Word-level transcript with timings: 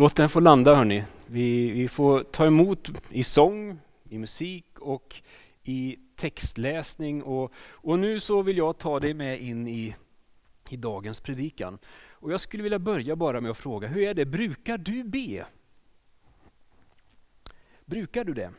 Låt 0.00 0.16
den 0.16 0.28
få 0.28 0.40
landa 0.40 0.74
hörni. 0.74 1.04
Vi, 1.26 1.70
vi 1.70 1.88
får 1.88 2.22
ta 2.22 2.46
emot 2.46 2.90
i 3.10 3.24
sång, 3.24 3.78
i 4.08 4.18
musik 4.18 4.78
och 4.78 5.22
i 5.62 5.96
textläsning. 6.16 7.22
Och, 7.22 7.52
och 7.58 7.98
nu 7.98 8.20
så 8.20 8.42
vill 8.42 8.56
jag 8.56 8.78
ta 8.78 9.00
dig 9.00 9.14
med 9.14 9.40
in 9.40 9.68
i, 9.68 9.96
i 10.70 10.76
dagens 10.76 11.20
predikan. 11.20 11.78
Och 12.10 12.32
jag 12.32 12.40
skulle 12.40 12.62
vilja 12.62 12.78
börja 12.78 13.16
bara 13.16 13.40
med 13.40 13.50
att 13.50 13.56
fråga, 13.56 13.88
hur 13.88 14.02
är 14.02 14.14
det, 14.14 14.26
brukar 14.26 14.78
du 14.78 15.04
be? 15.04 15.46
Brukar 17.84 18.24
du 18.24 18.34
det? 18.34 18.50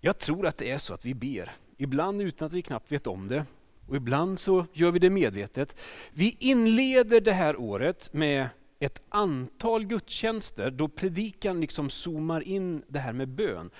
Jag 0.00 0.18
tror 0.18 0.46
att 0.46 0.56
det 0.56 0.70
är 0.70 0.78
så 0.78 0.94
att 0.94 1.04
vi 1.04 1.14
ber, 1.14 1.56
ibland 1.76 2.22
utan 2.22 2.46
att 2.46 2.52
vi 2.52 2.62
knappt 2.62 2.92
vet 2.92 3.06
om 3.06 3.28
det. 3.28 3.44
Och 3.88 3.96
ibland 3.96 4.38
så 4.38 4.66
gör 4.72 4.90
vi 4.90 4.98
det 4.98 5.10
medvetet. 5.10 5.80
Vi 6.12 6.36
inleder 6.40 7.20
det 7.20 7.32
här 7.32 7.60
året 7.60 8.12
med 8.12 8.48
ett 8.86 9.02
antal 9.08 9.84
gudstjänster 9.84 10.70
då 10.70 10.88
predikan 10.88 11.60
liksom 11.60 11.90
zoomar 11.90 12.40
in 12.40 12.82
det 12.88 12.98
här 12.98 13.12
med 13.12 13.28
bön. 13.28 13.70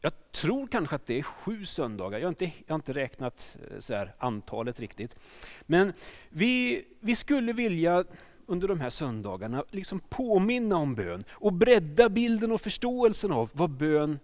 Jag 0.00 0.12
tror 0.32 0.66
kanske 0.66 0.96
att 0.96 1.06
det 1.06 1.18
är 1.18 1.22
sju 1.22 1.64
söndagar, 1.64 2.18
jag 2.18 2.26
har 2.26 2.28
inte, 2.28 2.44
jag 2.44 2.74
har 2.74 2.74
inte 2.74 2.92
räknat 2.92 3.56
eh, 3.70 3.78
så 3.78 3.94
här, 3.94 4.14
antalet 4.18 4.80
riktigt. 4.80 5.16
Men 5.62 5.92
vi, 6.28 6.84
vi 7.00 7.16
skulle 7.16 7.52
vilja 7.52 8.04
under 8.46 8.68
de 8.68 8.80
här 8.80 8.90
söndagarna 8.90 9.64
liksom 9.70 10.00
påminna 10.00 10.76
om 10.76 10.94
bön 10.94 11.22
och 11.30 11.52
bredda 11.52 12.08
bilden 12.08 12.52
och 12.52 12.60
förståelsen 12.60 13.32
av 13.32 13.50
vad 13.52 13.70
bön 13.70 14.18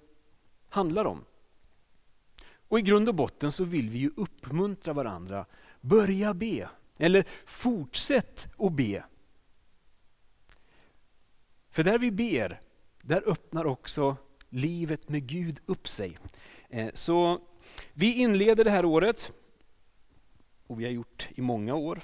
handlar 0.68 1.04
om. 1.04 1.24
Och 2.68 2.78
i 2.78 2.82
grund 2.82 3.08
och 3.08 3.14
botten 3.14 3.52
så 3.52 3.64
vill 3.64 3.90
vi 3.90 3.98
ju 3.98 4.10
uppmuntra 4.16 4.92
varandra. 4.92 5.46
Börja 5.80 6.34
be, 6.34 6.68
eller 6.98 7.24
fortsätt 7.44 8.48
att 8.58 8.72
be. 8.72 9.04
För 11.72 11.82
där 11.82 11.98
vi 11.98 12.10
ber, 12.10 12.60
där 13.02 13.28
öppnar 13.28 13.66
också 13.66 14.16
livet 14.48 15.08
med 15.08 15.26
Gud 15.26 15.60
upp 15.66 15.88
sig. 15.88 16.18
Eh, 16.68 16.88
så 16.94 17.40
vi 17.92 18.14
inleder 18.14 18.64
det 18.64 18.70
här 18.70 18.84
året, 18.84 19.32
och 20.66 20.80
vi 20.80 20.84
har 20.84 20.90
gjort 20.90 21.28
i 21.34 21.40
många 21.40 21.74
år, 21.74 22.00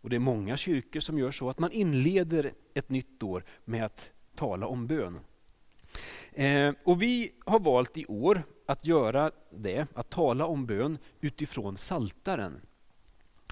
och 0.00 0.10
det 0.10 0.16
är 0.16 0.20
många 0.20 0.56
kyrkor 0.56 1.00
som 1.00 1.18
gör 1.18 1.30
så, 1.30 1.48
att 1.48 1.58
man 1.58 1.72
inleder 1.72 2.52
ett 2.74 2.88
nytt 2.88 3.22
år 3.22 3.44
med 3.64 3.84
att 3.84 4.12
tala 4.34 4.66
om 4.66 4.86
bön. 4.86 5.20
Eh, 6.32 6.74
och 6.84 7.02
vi 7.02 7.32
har 7.46 7.60
valt 7.60 7.96
i 7.96 8.06
år 8.06 8.42
att 8.66 8.86
göra 8.86 9.30
det, 9.50 9.86
att 9.94 10.10
tala 10.10 10.46
om 10.46 10.66
bön 10.66 10.98
utifrån 11.20 11.76
Saltaren. 11.76 12.60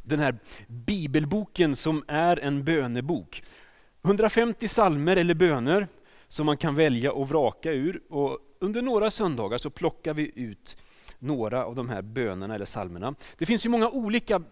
Den 0.02 0.20
här 0.20 0.38
bibelboken 0.66 1.76
som 1.76 2.04
är 2.08 2.38
en 2.38 2.64
bönebok. 2.64 3.42
150 4.02 4.68
salmer 4.68 5.16
eller 5.16 5.34
böner 5.34 5.88
som 6.28 6.46
man 6.46 6.56
kan 6.56 6.74
välja 6.74 7.12
och 7.12 7.28
vraka 7.28 7.72
ur. 7.72 8.02
Och 8.08 8.38
under 8.58 8.82
några 8.82 9.10
söndagar 9.10 9.58
så 9.58 9.70
plockar 9.70 10.14
vi 10.14 10.32
ut 10.34 10.76
några 11.18 11.64
av 11.64 11.74
de 11.74 11.88
här 11.88 12.02
bönerna 12.02 12.54
eller 12.54 12.64
salmerna. 12.64 13.14
Det 13.38 13.46
finns 13.46 13.66
ju 13.66 13.68
många 13.68 13.88
olika 13.88 14.42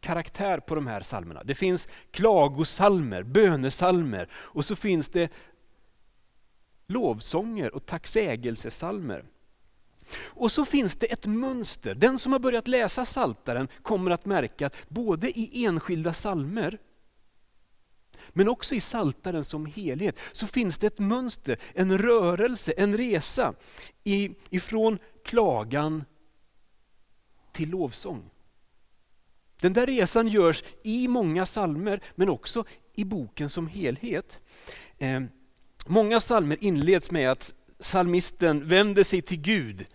karaktär 0.00 0.58
på 0.58 0.74
de 0.74 0.86
här 0.86 1.00
salmerna. 1.00 1.44
Det 1.44 1.54
finns 1.54 1.88
klagosalmer, 2.10 3.22
bönesalmer 3.22 4.28
och 4.34 4.64
så 4.64 4.76
finns 4.76 5.08
det 5.08 5.32
lovsånger 6.86 7.74
och 7.74 7.86
tacksägelsesalmer. 7.86 9.24
Och 10.22 10.52
så 10.52 10.64
finns 10.64 10.96
det 10.96 11.06
ett 11.06 11.26
mönster. 11.26 11.94
Den 11.94 12.18
som 12.18 12.32
har 12.32 12.38
börjat 12.38 12.68
läsa 12.68 13.04
Saltaren 13.04 13.68
kommer 13.82 14.10
att 14.10 14.24
märka 14.24 14.66
att 14.66 14.88
både 14.88 15.38
i 15.38 15.64
enskilda 15.64 16.12
salmer 16.12 16.78
men 18.32 18.48
också 18.48 18.74
i 18.74 18.80
Saltaren 18.80 19.44
som 19.44 19.66
helhet 19.66 20.18
så 20.32 20.46
finns 20.46 20.78
det 20.78 20.86
ett 20.86 20.98
mönster, 20.98 21.58
en 21.74 21.98
rörelse, 21.98 22.72
en 22.76 22.96
resa 22.96 23.54
ifrån 24.50 24.98
klagan 25.24 26.04
till 27.52 27.68
lovsång. 27.68 28.30
Den 29.60 29.72
där 29.72 29.86
resan 29.86 30.28
görs 30.28 30.62
i 30.82 31.08
många 31.08 31.46
salmer 31.46 32.00
men 32.14 32.28
också 32.28 32.64
i 32.94 33.04
boken 33.04 33.50
som 33.50 33.66
helhet. 33.66 34.40
Eh, 34.98 35.20
många 35.86 36.20
salmer 36.20 36.56
inleds 36.60 37.10
med 37.10 37.30
att 37.30 37.54
salmisten 37.78 38.68
vänder 38.68 39.04
sig 39.04 39.22
till 39.22 39.40
Gud, 39.40 39.86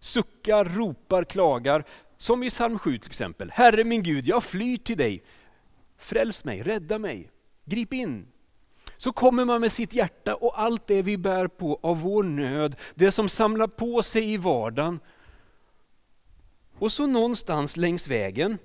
suckar, 0.00 0.64
ropar, 0.64 1.24
klagar. 1.24 1.84
Som 2.18 2.42
i 2.42 2.50
psalm 2.50 2.78
7 2.78 2.98
till 2.98 3.10
exempel. 3.10 3.50
Herre 3.50 3.84
min 3.84 4.02
Gud, 4.02 4.26
jag 4.26 4.44
flyr 4.44 4.76
till 4.76 4.96
dig. 4.96 5.22
Fräls 5.98 6.44
mig, 6.44 6.62
rädda 6.62 6.98
mig, 6.98 7.30
grip 7.66 7.92
in. 7.92 8.26
Så 8.96 9.12
kommer 9.12 9.44
man 9.44 9.60
med 9.60 9.72
sitt 9.72 9.94
hjärta 9.94 10.34
och 10.34 10.60
allt 10.60 10.86
det 10.86 11.02
vi 11.02 11.16
bär 11.16 11.46
på 11.46 11.80
av 11.82 12.00
vår 12.00 12.22
nöd, 12.22 12.76
det 12.94 13.10
som 13.10 13.28
samlar 13.28 13.66
på 13.66 14.02
sig 14.02 14.32
i 14.32 14.36
vardagen. 14.36 15.00
Och 16.78 16.92
så 16.92 17.06
någonstans 17.06 17.76
längs 17.76 18.08
vägen 18.08 18.58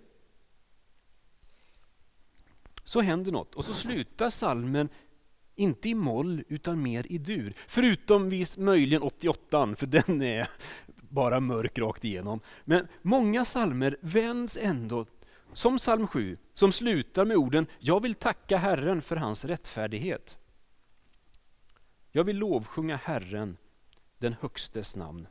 så 2.84 3.02
händer 3.02 3.32
något 3.32 3.56
och 3.56 3.66
så 3.66 3.74
slutar 3.74 4.30
salmen 4.30 4.90
inte 5.56 5.90
i 5.90 5.94
moll 5.94 6.44
utan 6.48 6.82
mer 6.82 7.06
i 7.10 7.18
dur. 7.18 7.54
Förutom 7.68 8.30
vis, 8.30 8.58
möjligen 8.58 9.02
88 9.02 9.76
för 9.76 9.86
den 9.86 10.22
är 10.22 10.50
bara 11.10 11.40
mörk 11.40 11.78
rakt 11.80 12.06
igenom. 12.06 12.40
Men 12.66 12.88
många 13.02 13.46
salmer 13.46 13.98
vänds 14.02 14.58
ändå, 14.62 15.06
som 15.54 15.78
psalm 15.78 16.08
7, 16.08 16.38
som 16.54 16.72
slutar 16.72 17.26
med 17.26 17.38
orden 17.38 17.68
Jag 17.80 18.02
vill 18.02 18.16
tacka 18.16 18.58
Herren 18.58 19.02
för 19.02 19.16
hans 19.16 19.46
rättfärdighet. 19.46 20.38
Jag 22.12 22.24
vill 22.24 22.38
lovsjunga 22.38 22.96
Herren, 22.96 23.58
den 24.18 24.36
högstes 24.42 24.96
namn. 24.96 25.28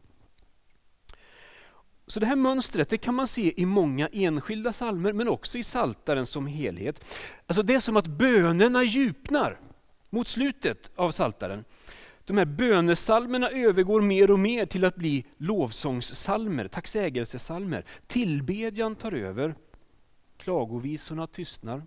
Så 2.07 2.21
det 2.21 2.27
här 2.27 2.37
mönstret 2.37 2.89
det 2.89 2.99
kan 2.99 3.15
man 3.15 3.27
se 3.27 3.61
i 3.61 3.67
många 3.67 4.09
enskilda 4.13 4.73
salmer 4.73 5.13
men 5.13 5.29
också 5.29 5.59
i 5.59 5.65
saltaren 5.65 6.27
som 6.27 6.47
helhet. 6.47 7.05
Alltså 7.47 7.63
det 7.63 7.75
är 7.75 7.81
som 7.81 7.97
att 7.97 8.07
bönerna 8.07 8.83
djupnar 8.83 9.59
mot 10.11 10.29
slutet 10.29 10.91
av 10.97 11.11
saltaren. 11.11 11.65
De 12.25 12.39
här 12.39 12.45
bönesalmerna 12.45 13.51
övergår 13.51 14.01
mer 14.01 14.31
och 14.31 14.39
mer 14.39 14.67
till 14.67 14.85
att 14.85 14.97
bli 14.97 15.25
lovsångssalmer, 15.37 16.69
tacksägelsesalmer. 16.69 17.85
Tillbedjan 18.07 18.95
tar 18.97 19.13
över, 19.13 19.55
klagovisorna 20.41 21.27
tystnar. 21.27 21.87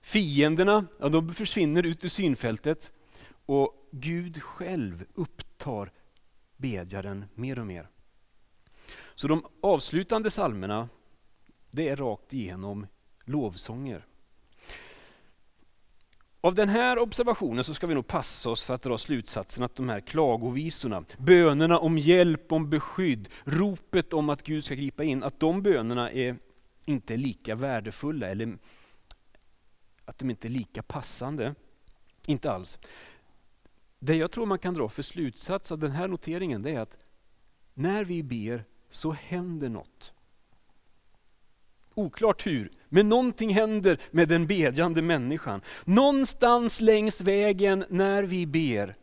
Fienderna 0.00 0.86
ja, 1.00 1.08
de 1.08 1.34
försvinner 1.34 1.82
ut 1.86 2.04
ur 2.04 2.08
synfältet 2.08 2.92
och 3.46 3.88
Gud 3.90 4.42
själv 4.42 5.04
upptar 5.14 5.92
bedjaren 6.56 7.24
mer 7.34 7.58
och 7.58 7.66
mer. 7.66 7.88
Så 9.14 9.28
de 9.28 9.46
avslutande 9.60 10.30
salmerna 10.30 10.88
det 11.70 11.88
är 11.88 11.96
rakt 11.96 12.32
igenom 12.32 12.86
lovsånger. 13.24 14.06
Av 16.40 16.54
den 16.54 16.68
här 16.68 16.98
observationen 16.98 17.64
så 17.64 17.74
ska 17.74 17.86
vi 17.86 17.94
nog 17.94 18.06
passa 18.06 18.50
oss 18.50 18.62
för 18.62 18.74
att 18.74 18.82
dra 18.82 18.98
slutsatsen 18.98 19.64
att 19.64 19.76
de 19.76 19.88
här 19.88 20.00
klagovisorna, 20.00 21.04
bönerna 21.18 21.78
om 21.78 21.98
hjälp, 21.98 22.52
om 22.52 22.70
beskydd, 22.70 23.28
ropet 23.44 24.12
om 24.12 24.28
att 24.28 24.42
Gud 24.42 24.64
ska 24.64 24.74
gripa 24.74 25.04
in, 25.04 25.22
att 25.22 25.40
de 25.40 25.62
bönerna 25.62 26.10
är 26.10 26.36
inte 26.84 27.14
är 27.14 27.18
lika 27.18 27.54
värdefulla 27.54 28.28
eller 28.28 28.58
att 30.04 30.18
de 30.18 30.30
inte 30.30 30.48
är 30.48 30.50
lika 30.50 30.82
passande. 30.82 31.54
Inte 32.26 32.52
alls. 32.52 32.78
Det 33.98 34.16
jag 34.16 34.30
tror 34.30 34.46
man 34.46 34.58
kan 34.58 34.74
dra 34.74 34.88
för 34.88 35.02
slutsats 35.02 35.72
av 35.72 35.78
den 35.78 35.90
här 35.90 36.08
noteringen 36.08 36.62
det 36.62 36.70
är 36.70 36.80
att 36.80 36.96
när 37.74 38.04
vi 38.04 38.22
ber 38.22 38.64
så 38.90 39.12
händer 39.12 39.68
något. 39.68 40.12
Oklart 41.94 42.46
hur, 42.46 42.72
men 42.88 43.08
någonting 43.08 43.54
händer 43.54 44.00
med 44.10 44.28
den 44.28 44.46
bedjande 44.46 45.02
människan. 45.02 45.60
Någonstans 45.84 46.80
längs 46.80 47.20
vägen 47.20 47.84
när 47.88 48.22
vi 48.22 48.46
ber 48.46 48.94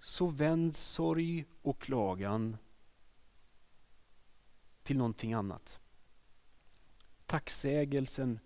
så 0.00 0.26
vänds 0.26 0.80
sorg 0.80 1.44
och 1.62 1.80
klagan 1.80 2.56
till 4.82 4.96
någonting 4.96 5.32
annat. 5.32 5.78
Tacksägelsen 7.28 8.40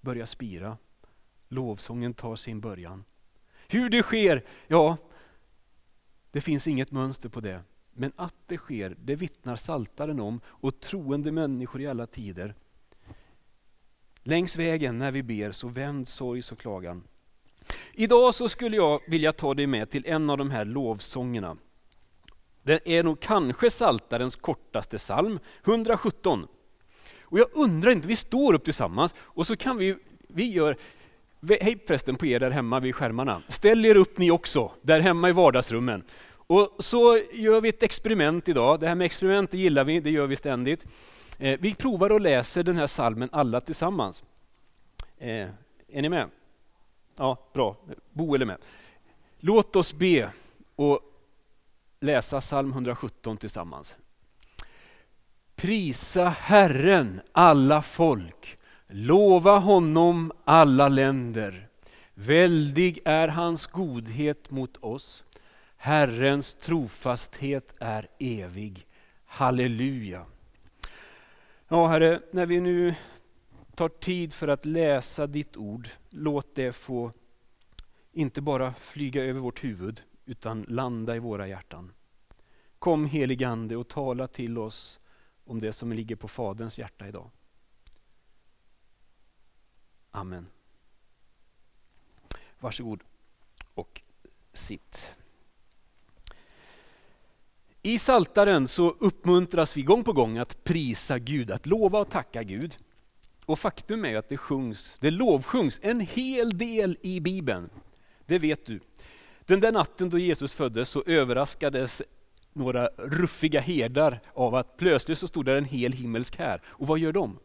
börjar 0.00 0.26
spira. 0.26 0.78
Lovsången 1.48 2.14
tar 2.14 2.36
sin 2.36 2.60
början. 2.60 3.04
Hur 3.68 3.88
det 3.88 4.02
sker, 4.02 4.44
ja, 4.66 4.96
det 6.30 6.40
finns 6.40 6.66
inget 6.66 6.90
mönster 6.90 7.28
på 7.28 7.40
det. 7.40 7.62
Men 7.92 8.12
att 8.16 8.34
det 8.46 8.56
sker, 8.56 8.96
det 8.98 9.14
vittnar 9.14 9.56
saltaren 9.56 10.20
om 10.20 10.40
och 10.46 10.80
troende 10.80 11.32
människor 11.32 11.80
i 11.80 11.86
alla 11.86 12.06
tider. 12.06 12.54
Längs 14.22 14.56
vägen 14.56 14.98
när 14.98 15.10
vi 15.10 15.22
ber 15.22 15.52
så 15.52 15.68
vänd 15.68 16.08
sorg 16.08 16.42
och 16.52 16.58
klagan. 16.58 17.02
Idag 17.92 18.34
så 18.34 18.48
skulle 18.48 18.76
jag 18.76 19.00
vilja 19.06 19.32
ta 19.32 19.54
dig 19.54 19.66
med 19.66 19.90
till 19.90 20.06
en 20.06 20.30
av 20.30 20.38
de 20.38 20.50
här 20.50 20.64
lovsångerna. 20.64 21.56
Det 22.62 22.96
är 22.96 23.04
nog 23.04 23.20
kanske 23.20 23.70
saltarens 23.70 24.36
kortaste 24.36 24.98
psalm, 24.98 25.38
117. 25.64 26.46
Och 27.28 27.38
jag 27.38 27.48
undrar 27.52 27.90
inte, 27.90 28.08
vi 28.08 28.16
står 28.16 28.54
upp 28.54 28.64
tillsammans 28.64 29.14
och 29.18 29.46
så 29.46 29.56
kan 29.56 29.76
vi, 29.76 29.96
vi 30.28 30.44
gör 30.44 30.76
Hej 31.60 31.78
förresten 31.86 32.16
på 32.16 32.26
er 32.26 32.40
där 32.40 32.50
hemma 32.50 32.80
vid 32.80 32.94
skärmarna. 32.94 33.42
Ställ 33.48 33.84
er 33.84 33.96
upp 33.96 34.18
ni 34.18 34.30
också, 34.30 34.70
där 34.82 35.00
hemma 35.00 35.28
i 35.28 35.32
vardagsrummen. 35.32 36.02
Och 36.28 36.76
så 36.78 37.18
gör 37.32 37.60
vi 37.60 37.68
ett 37.68 37.82
experiment 37.82 38.48
idag. 38.48 38.80
Det 38.80 38.88
här 38.88 38.94
med 38.94 39.04
experiment 39.04 39.50
det 39.50 39.58
gillar 39.58 39.84
vi, 39.84 40.00
det 40.00 40.10
gör 40.10 40.26
vi 40.26 40.36
ständigt. 40.36 40.84
Eh, 41.38 41.60
vi 41.60 41.74
provar 41.74 42.10
och 42.12 42.20
läser 42.20 42.62
den 42.62 42.76
här 42.76 42.86
salmen 42.86 43.28
alla 43.32 43.60
tillsammans. 43.60 44.24
Eh, 45.18 45.48
är 45.88 46.02
ni 46.02 46.08
med? 46.08 46.28
Ja, 47.16 47.50
bra. 47.52 47.76
Bo 48.12 48.34
är 48.34 48.44
med. 48.44 48.58
Låt 49.40 49.76
oss 49.76 49.94
be 49.94 50.30
och 50.76 51.00
läsa 52.00 52.40
psalm 52.40 52.70
117 52.70 53.36
tillsammans. 53.36 53.96
Prisa 55.56 56.28
Herren 56.28 57.20
alla 57.32 57.82
folk, 57.82 58.58
lova 58.86 59.58
honom 59.58 60.32
alla 60.44 60.88
länder. 60.88 61.68
Väldig 62.14 63.00
är 63.04 63.28
hans 63.28 63.66
godhet 63.66 64.50
mot 64.50 64.76
oss. 64.76 65.24
Herrens 65.76 66.54
trofasthet 66.54 67.74
är 67.78 68.08
evig. 68.18 68.86
Halleluja. 69.26 70.26
Ja, 71.68 71.86
Herre, 71.86 72.20
när 72.32 72.46
vi 72.46 72.60
nu 72.60 72.94
tar 73.74 73.88
tid 73.88 74.32
för 74.32 74.48
att 74.48 74.66
läsa 74.66 75.26
ditt 75.26 75.56
ord, 75.56 75.88
låt 76.10 76.54
det 76.54 76.72
få 76.72 77.12
inte 78.12 78.40
bara 78.40 78.74
flyga 78.74 79.24
över 79.24 79.40
vårt 79.40 79.64
huvud, 79.64 80.02
utan 80.26 80.64
landa 80.68 81.16
i 81.16 81.18
våra 81.18 81.48
hjärtan. 81.48 81.92
Kom 82.78 83.06
heligande 83.06 83.76
och 83.76 83.88
tala 83.88 84.26
till 84.26 84.58
oss 84.58 85.00
om 85.46 85.60
det 85.60 85.72
som 85.72 85.92
ligger 85.92 86.16
på 86.16 86.28
Faderns 86.28 86.78
hjärta 86.78 87.08
idag. 87.08 87.30
Amen. 90.10 90.46
Varsågod 92.58 93.02
och 93.74 94.02
sitt. 94.52 95.10
I 97.82 97.98
Saltaren 97.98 98.68
så 98.68 98.90
uppmuntras 98.90 99.76
vi 99.76 99.82
gång 99.82 100.04
på 100.04 100.12
gång 100.12 100.38
att 100.38 100.64
prisa 100.64 101.18
Gud, 101.18 101.50
att 101.50 101.66
lova 101.66 101.98
och 101.98 102.10
tacka 102.10 102.42
Gud. 102.42 102.78
Och 103.44 103.58
faktum 103.58 104.04
är 104.04 104.16
att 104.16 104.28
det 104.28 104.36
sjungs, 104.36 104.98
det 105.00 105.10
lovsjungs 105.10 105.80
en 105.82 106.00
hel 106.00 106.58
del 106.58 106.98
i 107.02 107.20
Bibeln. 107.20 107.70
Det 108.26 108.38
vet 108.38 108.66
du. 108.66 108.80
Den 109.40 109.60
där 109.60 109.72
natten 109.72 110.10
då 110.10 110.18
Jesus 110.18 110.54
föddes 110.54 110.88
så 110.88 111.02
överraskades 111.06 112.02
några 112.56 112.88
ruffiga 112.98 113.60
herdar 113.60 114.20
av 114.34 114.54
att 114.54 114.76
plötsligt 114.76 115.18
så 115.18 115.26
stod 115.26 115.44
där 115.44 115.56
en 115.56 115.64
hel 115.64 115.92
himmelsk 115.92 116.36
här. 116.36 116.62
Och 116.66 116.86
vad 116.86 116.98
gör 116.98 117.12
de? 117.12 117.38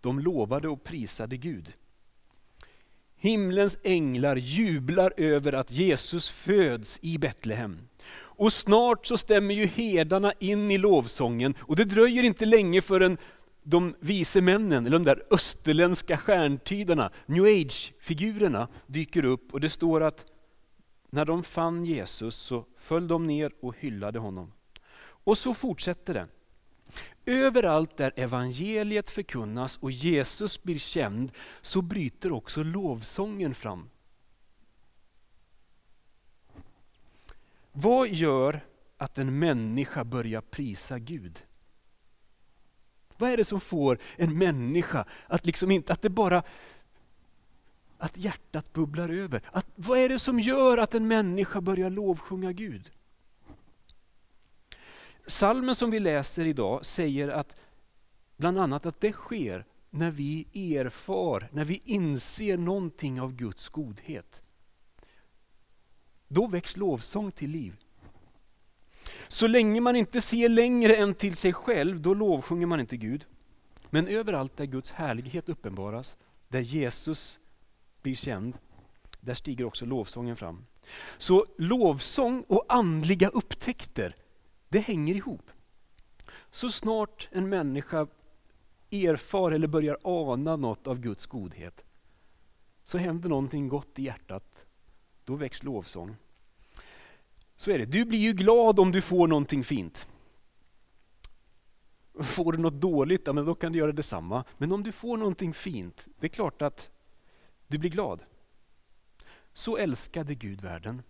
De 0.00 0.20
lovade 0.20 0.68
och 0.68 0.84
prisade 0.84 1.36
Gud. 1.36 1.72
Himlens 3.16 3.78
änglar 3.82 4.36
jublar 4.36 5.12
över 5.16 5.52
att 5.52 5.70
Jesus 5.70 6.30
föds 6.30 6.98
i 7.02 7.18
Betlehem. 7.18 7.78
Och 8.18 8.52
snart 8.52 9.06
så 9.06 9.16
stämmer 9.16 9.54
ju 9.54 9.66
herdarna 9.66 10.32
in 10.38 10.70
i 10.70 10.78
lovsången 10.78 11.54
och 11.60 11.76
det 11.76 11.84
dröjer 11.84 12.22
inte 12.22 12.44
länge 12.46 12.82
förrän 12.82 13.18
de 13.62 13.94
vise 14.00 14.40
männen, 14.40 14.86
eller 14.86 14.98
de 14.98 15.04
där 15.04 15.22
österländska 15.30 16.16
stjärntydarna, 16.16 17.10
new 17.26 17.44
age-figurerna 17.44 18.68
dyker 18.86 19.24
upp 19.24 19.54
och 19.54 19.60
det 19.60 19.70
står 19.70 20.02
att 20.02 20.24
när 21.10 21.24
de 21.24 21.42
fann 21.42 21.84
Jesus 21.84 22.36
så 22.36 22.64
föll 22.76 23.08
de 23.08 23.26
ner 23.26 23.52
och 23.60 23.76
hyllade 23.78 24.18
honom. 24.18 24.52
Och 24.98 25.38
så 25.38 25.54
fortsätter 25.54 26.14
det. 26.14 26.28
Överallt 27.26 27.96
där 27.96 28.12
evangeliet 28.16 29.10
förkunnas 29.10 29.76
och 29.76 29.90
Jesus 29.90 30.62
blir 30.62 30.78
känd 30.78 31.32
så 31.60 31.82
bryter 31.82 32.32
också 32.32 32.62
lovsången 32.62 33.54
fram. 33.54 33.90
Vad 37.72 38.08
gör 38.08 38.60
att 38.96 39.18
en 39.18 39.38
människa 39.38 40.04
börjar 40.04 40.40
prisa 40.40 40.98
Gud? 40.98 41.38
Vad 43.16 43.30
är 43.30 43.36
det 43.36 43.44
som 43.44 43.60
får 43.60 43.98
en 44.16 44.38
människa 44.38 45.04
att 45.26 45.46
liksom 45.46 45.70
inte, 45.70 45.92
att 45.92 46.02
det 46.02 46.10
bara 46.10 46.42
att 47.98 48.18
hjärtat 48.18 48.72
bubblar 48.72 49.08
över. 49.08 49.42
Att, 49.52 49.66
vad 49.74 49.98
är 49.98 50.08
det 50.08 50.18
som 50.18 50.40
gör 50.40 50.78
att 50.78 50.94
en 50.94 51.08
människa 51.08 51.60
börjar 51.60 51.90
lovsjunga 51.90 52.52
Gud? 52.52 52.90
Salmen 55.26 55.74
som 55.74 55.90
vi 55.90 56.00
läser 56.00 56.46
idag 56.46 56.86
säger 56.86 57.28
att 57.28 57.56
bland 58.36 58.58
annat 58.58 58.86
att 58.86 59.00
det 59.00 59.12
sker 59.12 59.64
när 59.90 60.10
vi 60.10 60.46
erfar, 60.54 61.48
när 61.52 61.64
vi 61.64 61.82
inser 61.84 62.56
någonting 62.58 63.20
av 63.20 63.32
Guds 63.32 63.68
godhet. 63.68 64.42
Då 66.28 66.46
väcks 66.46 66.76
lovsång 66.76 67.32
till 67.32 67.50
liv. 67.50 67.76
Så 69.28 69.46
länge 69.46 69.80
man 69.80 69.96
inte 69.96 70.20
ser 70.20 70.48
längre 70.48 70.96
än 70.96 71.14
till 71.14 71.36
sig 71.36 71.52
själv, 71.52 72.00
då 72.00 72.14
lovsjunger 72.14 72.66
man 72.66 72.80
inte 72.80 72.96
Gud. 72.96 73.24
Men 73.90 74.08
överallt 74.08 74.56
där 74.56 74.64
Guds 74.64 74.90
härlighet 74.90 75.48
uppenbaras, 75.48 76.16
där 76.48 76.60
Jesus 76.60 77.40
blir 78.06 78.14
känd, 78.14 78.58
där 79.20 79.34
stiger 79.34 79.64
också 79.64 79.86
lovsången 79.86 80.36
fram. 80.36 80.66
Så 81.18 81.46
lovsång 81.58 82.44
och 82.48 82.64
andliga 82.68 83.28
upptäckter, 83.28 84.16
det 84.68 84.78
hänger 84.78 85.14
ihop. 85.14 85.50
Så 86.50 86.70
snart 86.70 87.28
en 87.32 87.48
människa 87.48 88.06
erfar 88.90 89.52
eller 89.52 89.66
börjar 89.66 89.98
ana 90.02 90.56
något 90.56 90.86
av 90.86 91.00
Guds 91.00 91.26
godhet, 91.26 91.84
så 92.84 92.98
händer 92.98 93.28
någonting 93.28 93.68
gott 93.68 93.98
i 93.98 94.02
hjärtat. 94.02 94.66
Då 95.24 95.34
väcks 95.34 95.62
lovsång. 95.62 96.16
Så 97.56 97.70
är 97.70 97.78
det. 97.78 97.84
Du 97.84 98.04
blir 98.04 98.18
ju 98.18 98.32
glad 98.32 98.80
om 98.80 98.92
du 98.92 99.02
får 99.02 99.28
någonting 99.28 99.64
fint. 99.64 100.06
Får 102.20 102.52
du 102.52 102.58
något 102.58 102.80
dåligt, 102.80 103.22
ja, 103.26 103.32
men 103.32 103.44
då 103.44 103.54
kan 103.54 103.72
du 103.72 103.78
göra 103.78 103.92
detsamma. 103.92 104.44
Men 104.58 104.72
om 104.72 104.82
du 104.82 104.92
får 104.92 105.16
någonting 105.16 105.54
fint, 105.54 106.06
det 106.20 106.26
är 106.26 106.28
klart 106.28 106.62
att 106.62 106.90
du 107.66 107.78
blir 107.78 107.90
glad. 107.90 108.24
Så 109.52 109.76
älskade 109.76 110.34
Gud 110.34 110.60
världen 110.60 111.02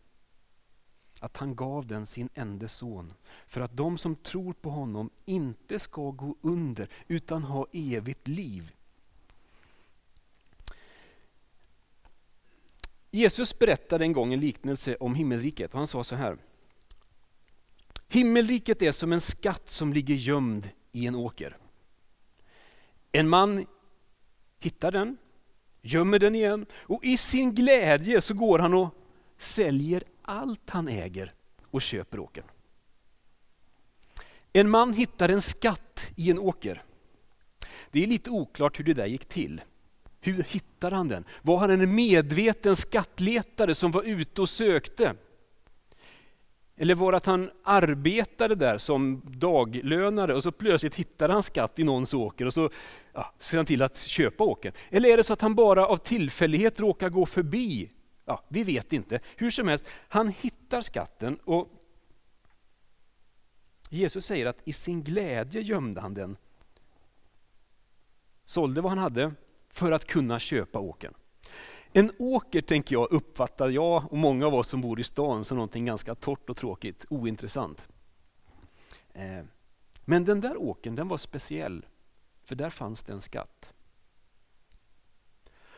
att 1.21 1.37
han 1.37 1.57
gav 1.57 1.87
den 1.87 2.07
sin 2.07 2.29
enda 2.35 2.69
son 2.69 3.13
för 3.47 3.61
att 3.61 3.77
de 3.77 3.99
som 3.99 4.17
tror 4.17 4.53
på 4.53 4.71
honom 4.71 5.11
inte 5.25 5.79
ska 5.79 6.11
gå 6.11 6.37
under 6.41 6.89
utan 7.09 7.43
ha 7.43 7.67
evigt 7.73 8.29
liv. 8.29 8.73
Jesus 13.11 13.59
berättade 13.59 14.05
en 14.05 14.13
gång 14.13 14.33
en 14.33 14.41
liknelse 14.41 14.97
om 14.97 15.15
himmelriket 15.15 15.75
och 15.75 15.79
han 15.79 15.87
sa 15.87 16.05
så 16.05 16.17
här. 16.17 16.39
Himmelriket 18.09 18.83
är 18.83 18.93
som 18.93 19.13
en 19.13 19.21
skatt 19.21 19.71
som 19.71 19.93
ligger 19.93 20.15
gömd 20.15 20.71
i 20.93 21.07
en 21.07 21.15
åker. 21.15 21.57
En 23.13 23.29
man 23.29 23.67
hittar 24.59 24.93
den, 24.93 25.17
gömmer 25.87 26.19
den 26.19 26.35
igen 26.35 26.67
och 26.75 27.05
i 27.05 27.17
sin 27.17 27.55
glädje 27.55 28.21
så 28.21 28.35
går 28.35 28.59
han 28.59 28.75
och 28.75 28.95
säljer 29.39 30.03
allt 30.23 30.71
han 30.71 30.89
äger 30.89 31.33
och 31.71 31.83
köper 31.83 32.21
åkern. 32.21 32.45
En 34.53 34.71
man 34.71 34.93
hittar 34.93 35.29
en 35.29 35.41
skatt 35.41 36.11
i 36.17 36.31
en 36.31 36.39
åker. 36.39 36.83
Det 37.91 38.03
är 38.03 38.07
lite 38.07 38.31
oklart 38.31 38.79
hur 38.79 38.85
det 38.85 38.95
där 38.95 39.07
gick 39.07 39.25
till. 39.25 39.61
Hur 40.21 40.43
hittade 40.43 40.97
han 40.97 41.09
den? 41.09 41.25
Var 41.43 41.59
han 41.59 41.71
en 41.71 41.95
medveten 41.95 42.77
skattletare 42.77 43.75
som 43.75 43.91
var 43.91 44.03
ute 44.03 44.41
och 44.41 44.49
sökte? 44.49 45.15
Eller 46.77 46.95
var 46.95 47.13
det 47.13 47.17
att 47.17 47.27
han 47.27 47.51
arbetade 47.63 48.55
där 48.55 48.79
som 48.79 49.23
daglönare 49.25 50.35
och 50.35 50.43
så 50.43 50.53
plötsligt 50.53 50.95
hittade 50.95 51.33
han 51.33 51.43
skatt 51.43 51.79
i 51.79 51.85
någons 51.85 52.15
åker 52.15 52.47
och 52.47 52.55
så 52.55 52.71
ja, 53.13 53.35
ser 53.39 53.57
han 53.57 53.67
till 53.67 53.83
att 53.83 53.99
köpa 53.99 54.45
åkern? 54.45 54.73
Eller 54.91 55.09
är 55.09 55.17
det 55.17 55.25
så 55.25 55.33
att 55.33 55.41
han 55.41 55.55
bara 55.55 55.87
av 55.87 55.97
tillfällighet 55.97 56.81
råkar 56.81 57.09
gå 57.09 57.27
förbi? 57.27 57.91
Ja, 58.25 58.45
vi 58.49 58.65
vet 58.65 58.93
inte. 58.93 59.21
Hur 59.37 59.51
som 59.51 59.69
helst, 59.69 59.85
han 60.09 60.29
hittar 60.29 60.81
skatten 60.81 61.39
och 61.45 61.69
Jesus 63.91 64.27
säger 64.27 64.47
att 64.47 64.63
i 64.65 64.73
sin 64.73 65.03
glädje 65.03 65.61
gömde 65.61 66.01
han 66.01 66.15
den. 66.15 66.37
Sålde 68.45 68.81
vad 68.81 68.93
han 68.93 68.99
hade 68.99 69.33
för 69.69 69.93
att 69.93 70.05
kunna 70.05 70.39
köpa 70.39 70.79
åkern. 70.79 71.15
En 71.97 72.11
åker 72.19 72.61
tänker 72.61 72.95
jag 72.95 73.13
uppfattar 73.13 73.69
jag 73.69 74.13
och 74.13 74.19
många 74.19 74.47
av 74.47 74.55
oss 74.55 74.69
som 74.69 74.81
bor 74.81 75.01
i 75.01 75.05
stan 75.05 75.45
som 75.45 75.57
någonting 75.57 75.85
ganska 75.85 76.15
torrt 76.15 76.51
och 76.51 76.57
tråkigt, 76.57 77.07
ointressant. 77.11 77.87
Eh, 79.13 79.45
men 80.05 80.25
den 80.25 80.41
där 80.41 80.57
åkern 80.57 80.95
den 80.95 81.09
var 81.09 81.19
speciell, 81.19 81.87
för 82.45 82.55
där 82.55 82.71
fanns 82.71 83.03
det 83.03 83.13
en 83.13 83.21
skatt. 83.21 83.73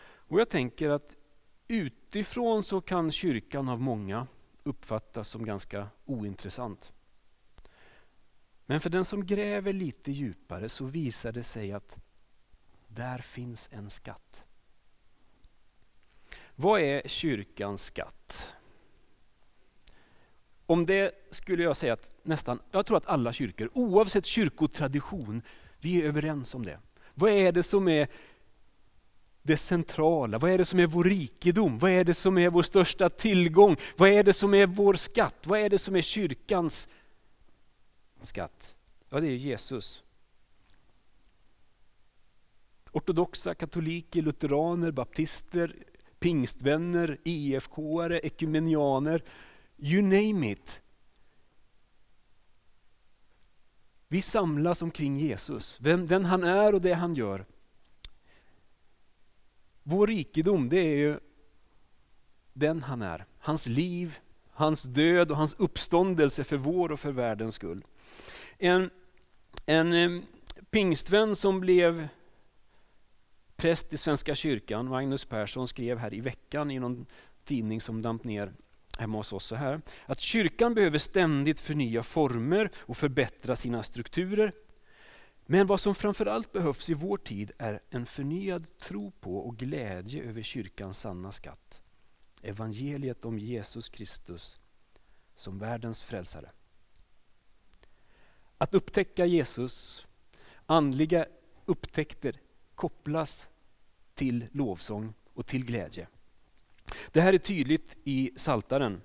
Och 0.01 0.41
Jag 0.41 0.49
tänker 0.51 0.91
att 0.91 1.17
utifrån 1.69 2.63
så 2.63 2.81
kan 2.81 3.13
kyrkan 3.13 3.69
av 3.69 3.81
många 3.81 4.27
uppfattas 4.63 5.29
som 5.29 5.45
ganska 5.45 5.89
ointressant. 6.05 6.93
Men 8.67 8.81
för 8.81 8.91
den 8.91 9.05
som 9.05 9.27
gräver 9.27 9.73
lite 9.73 10.13
djupare 10.13 10.69
så 10.69 10.85
visar 10.85 11.33
det 11.33 11.43
sig 11.43 11.73
att 11.73 11.99
där 12.89 13.19
finns 13.19 13.69
en 13.73 13.91
skatt. 13.91 14.45
Vad 16.61 16.81
är 16.81 17.03
kyrkans 17.09 17.85
skatt? 17.85 18.55
Om 20.67 20.87
det 20.87 21.13
skulle 21.31 21.63
jag 21.63 21.77
säga 21.77 21.93
att 21.93 22.11
nästan, 22.23 22.61
jag 22.71 22.87
tror 22.87 22.97
att 22.97 23.07
alla 23.07 23.33
kyrkor, 23.33 23.71
oavsett 23.75 24.27
kyrkotradition, 24.27 25.43
vi 25.81 26.03
är 26.03 26.05
överens 26.05 26.55
om 26.55 26.65
det. 26.65 26.79
Vad 27.15 27.31
är 27.31 27.53
det 27.53 27.63
som 27.63 27.89
är 27.89 28.09
det 29.43 29.57
centrala? 29.57 30.39
Vad 30.39 30.51
är 30.51 30.59
det 30.59 30.65
som 30.65 30.79
är 30.79 30.87
vår 30.87 31.05
rikedom? 31.05 31.79
Vad 31.79 31.91
är 31.91 32.05
det 32.05 32.15
som 32.15 32.39
är 32.39 32.51
vår 32.51 32.63
största 32.63 33.09
tillgång? 33.09 33.77
Vad 33.97 34.09
är 34.09 34.25
det 34.25 34.33
som 34.33 34.55
är 34.55 34.67
vår 34.67 34.95
skatt? 34.95 35.37
Vad 35.43 35.61
är 35.61 35.71
det 35.71 35.79
som 35.79 35.97
är 35.97 36.03
kyrkans 36.03 36.89
skatt? 38.23 38.75
Ja, 39.09 39.21
det 39.21 39.27
är 39.27 39.37
Jesus. 39.37 40.03
Ortodoxa, 42.93 43.55
katoliker, 43.55 44.23
lutheraner, 44.23 44.91
baptister, 44.91 45.77
pingstvänner, 46.21 47.19
IFK-are, 47.25 48.21
ekumenianer, 48.23 49.23
you 49.77 50.03
name 50.03 50.51
it. 50.51 50.83
Vi 54.09 54.23
samlas 54.23 54.83
omkring 54.83 55.19
Jesus, 55.19 55.79
vem, 55.81 56.07
den 56.07 56.25
han 56.25 56.45
är 56.45 56.75
och 56.75 56.83
det 56.83 56.95
han 56.95 57.15
gör. 57.15 57.47
Vår 59.83 60.07
rikedom 60.07 60.69
det 60.69 60.81
är 60.81 60.97
ju 60.97 61.21
den 62.53 62.83
han 62.83 63.03
är. 63.03 63.27
Hans 63.39 63.67
liv, 63.67 64.19
hans 64.51 64.83
död 64.83 65.31
och 65.31 65.37
hans 65.37 65.55
uppståndelse 65.55 66.45
för 66.45 66.57
vår 66.57 66.93
och 66.93 67.01
för 67.01 67.13
världens 67.13 67.55
skull. 67.55 67.85
En, 68.59 68.91
en 69.67 69.93
eh, 69.93 70.23
pingstvän 70.71 71.37
som 71.37 71.61
blev 71.61 72.09
präst 73.59 73.93
i 73.93 73.97
Svenska 73.97 74.35
kyrkan, 74.35 74.89
Magnus 74.89 75.25
Persson, 75.25 75.69
skrev 75.69 75.99
här 75.99 76.15
i 76.15 76.21
veckan 76.21 76.71
i 76.71 76.79
någon 76.79 77.07
tidning 77.45 77.81
som 77.81 78.03
damp 78.03 78.25
ner 78.25 78.53
hemma 78.99 79.19
hos 79.19 79.33
oss 79.33 79.45
så 79.45 79.57
här. 79.57 79.81
Att 80.07 80.21
kyrkan 80.21 80.75
behöver 80.75 80.99
ständigt 80.99 81.61
förnya 81.61 82.03
former 82.03 82.71
och 82.79 82.97
förbättra 82.97 83.57
sina 83.57 83.83
strukturer. 83.83 84.53
Men 85.47 85.67
vad 85.67 85.81
som 85.81 85.95
framförallt 85.95 86.53
behövs 86.53 86.91
i 86.91 86.95
vår 86.95 87.17
tid 87.19 87.53
är 87.59 87.81
en 87.91 88.07
förnyad 88.07 88.79
tro 88.79 89.11
på 89.11 89.39
och 89.39 89.57
glädje 89.57 90.23
över 90.23 90.43
kyrkans 90.43 91.01
sanna 91.01 91.33
skatt. 91.33 91.83
Evangeliet 92.43 93.25
om 93.25 93.39
Jesus 93.39 93.89
Kristus 93.89 94.59
som 95.35 95.59
världens 95.59 96.05
frälsare. 96.05 96.51
Att 98.59 98.75
upptäcka 98.75 99.27
Jesus, 99.27 100.07
andliga 100.67 101.27
upptäckter 101.65 102.41
kopplas 102.79 103.49
till 104.15 104.47
lovsång 104.53 105.15
och 105.35 105.47
till 105.47 105.65
glädje. 105.65 106.07
Det 107.13 107.21
här 107.21 107.33
är 107.33 107.39
tydligt 107.39 107.97
i 108.05 108.31
Saltaren. 108.37 109.03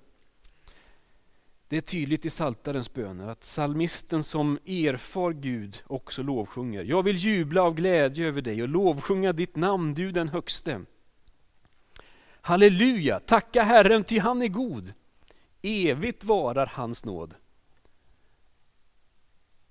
Det 1.68 1.76
är 1.76 1.80
tydligt 1.80 2.24
i 2.24 2.30
Saltarens 2.30 2.94
böner 2.94 3.28
att 3.28 3.44
salmisten 3.44 4.22
som 4.22 4.58
erfar 4.66 5.32
Gud 5.32 5.82
också 5.86 6.22
lovsjunger. 6.22 6.84
Jag 6.84 7.02
vill 7.02 7.16
jubla 7.16 7.62
av 7.62 7.74
glädje 7.74 8.26
över 8.26 8.42
dig 8.42 8.62
och 8.62 8.68
lovsjunga 8.68 9.32
ditt 9.32 9.56
namn, 9.56 9.94
du 9.94 10.12
den 10.12 10.28
högste. 10.28 10.84
Halleluja, 12.40 13.20
tacka 13.20 13.62
Herren 13.62 14.04
ty 14.04 14.18
han 14.18 14.42
är 14.42 14.48
god. 14.48 14.92
Evigt 15.62 16.24
varar 16.24 16.66
hans 16.66 17.04
nåd. 17.04 17.34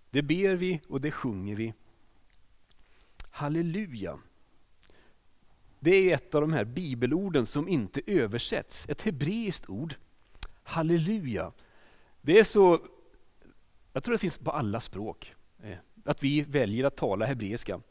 Det 0.09 0.21
ber 0.21 0.55
vi 0.55 0.81
och 0.87 1.01
det 1.01 1.11
sjunger 1.11 1.55
vi. 1.55 1.73
Halleluja. 3.35 4.19
Det 5.79 5.95
är 5.95 6.15
ett 6.15 6.35
av 6.35 6.41
de 6.41 6.53
här 6.53 6.65
bibelorden 6.65 7.45
som 7.45 7.67
inte 7.67 8.01
översätts. 8.07 8.89
Ett 8.89 9.01
hebreiskt 9.01 9.69
ord. 9.69 9.95
Halleluja. 10.63 11.51
Det 12.21 12.39
är 12.39 12.43
så, 12.43 12.79
jag 13.93 14.03
tror 14.03 14.11
det 14.11 14.17
finns 14.19 14.37
på 14.37 14.51
alla 14.51 14.79
språk, 14.79 15.33
eh, 15.63 15.77
att 16.05 16.23
vi 16.23 16.41
väljer 16.41 16.83
att 16.83 16.97
tala 16.97 17.25
hebreiska. 17.25 17.81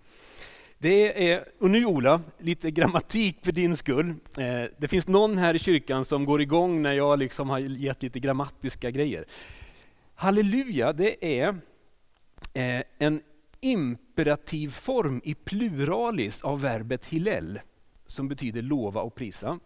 Det 0.78 1.30
är, 1.32 1.44
och 1.58 1.70
nu 1.70 1.84
Ola, 1.84 2.22
lite 2.38 2.70
grammatik 2.70 3.38
för 3.42 3.52
din 3.52 3.76
skull. 3.76 4.08
Eh, 4.38 4.64
det 4.78 4.88
finns 4.88 5.08
någon 5.08 5.38
här 5.38 5.54
i 5.54 5.58
kyrkan 5.58 6.04
som 6.04 6.24
går 6.24 6.42
igång 6.42 6.82
när 6.82 6.92
jag 6.92 7.18
liksom 7.18 7.50
har 7.50 7.58
gett 7.58 8.02
lite 8.02 8.20
grammatiska 8.20 8.90
grejer. 8.90 9.24
Halleluja, 10.14 10.92
det 10.92 11.40
är 11.40 11.48
eh, 12.54 12.82
en 12.98 13.22
imperativ 13.62 14.02
imperativform 14.12 15.20
i 15.24 15.34
pluralis 15.34 16.42
av 16.42 16.60
verbet 16.60 17.06
hillel, 17.06 17.60
som 18.06 18.28
betyder 18.28 18.62
lova 18.62 19.00
och 19.00 19.14
prisa. 19.14 19.58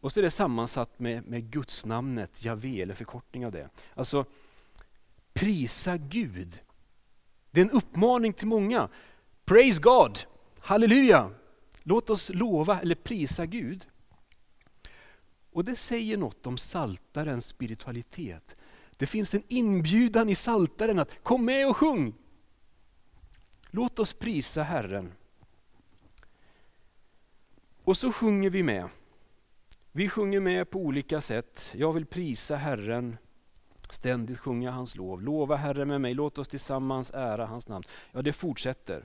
Och 0.00 0.12
så 0.12 0.20
är 0.20 0.22
det 0.22 0.30
sammansatt 0.30 0.98
med, 0.98 1.26
med 1.26 1.50
gudsnamnet 1.50 2.44
Javé, 2.44 2.82
eller 2.82 2.94
förkortning 2.94 3.46
av 3.46 3.52
det. 3.52 3.68
Alltså, 3.94 4.24
prisa 5.32 5.96
Gud. 5.96 6.58
Det 7.50 7.60
är 7.60 7.64
en 7.64 7.70
uppmaning 7.70 8.32
till 8.32 8.46
många. 8.46 8.88
Praise 9.44 9.80
God, 9.80 10.18
halleluja! 10.60 11.30
Låt 11.82 12.10
oss 12.10 12.30
lova 12.34 12.80
eller 12.80 12.94
prisa 12.94 13.46
Gud. 13.46 13.86
Och 15.52 15.64
det 15.64 15.76
säger 15.76 16.16
något 16.16 16.46
om 16.46 16.58
saltarens 16.58 17.46
spiritualitet. 17.46 18.56
Det 18.96 19.06
finns 19.06 19.34
en 19.34 19.42
inbjudan 19.48 20.28
i 20.28 20.34
saltaren 20.34 20.98
att 20.98 21.22
kom 21.22 21.44
med 21.44 21.68
och 21.68 21.76
sjung. 21.76 22.14
Låt 23.74 23.98
oss 23.98 24.12
prisa 24.12 24.62
Herren. 24.62 25.12
Och 27.84 27.96
så 27.96 28.12
sjunger 28.12 28.50
vi 28.50 28.62
med. 28.62 28.88
Vi 29.92 30.08
sjunger 30.08 30.40
med 30.40 30.70
på 30.70 30.78
olika 30.78 31.20
sätt. 31.20 31.72
Jag 31.74 31.92
vill 31.92 32.06
prisa 32.06 32.56
Herren, 32.56 33.16
ständigt 33.90 34.38
sjunga 34.38 34.70
hans 34.70 34.96
lov. 34.96 35.22
Lova 35.22 35.56
Herren 35.56 35.88
med 35.88 36.00
mig, 36.00 36.14
låt 36.14 36.38
oss 36.38 36.48
tillsammans 36.48 37.10
ära 37.14 37.46
hans 37.46 37.68
namn. 37.68 37.84
Ja, 38.12 38.22
det 38.22 38.32
fortsätter. 38.32 39.04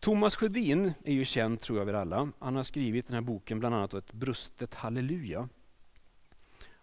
Thomas 0.00 0.36
Sjödin 0.36 0.92
är 1.04 1.12
ju 1.12 1.24
känd 1.24 1.60
tror 1.60 1.78
jag 1.78 1.86
vid 1.86 1.94
alla. 1.94 2.32
Han 2.38 2.56
har 2.56 2.62
skrivit 2.62 3.06
den 3.06 3.14
här 3.14 3.20
boken 3.20 3.60
bland 3.60 3.74
annat 3.74 3.94
ett 3.94 4.12
brustet 4.12 4.74
halleluja. 4.74 5.48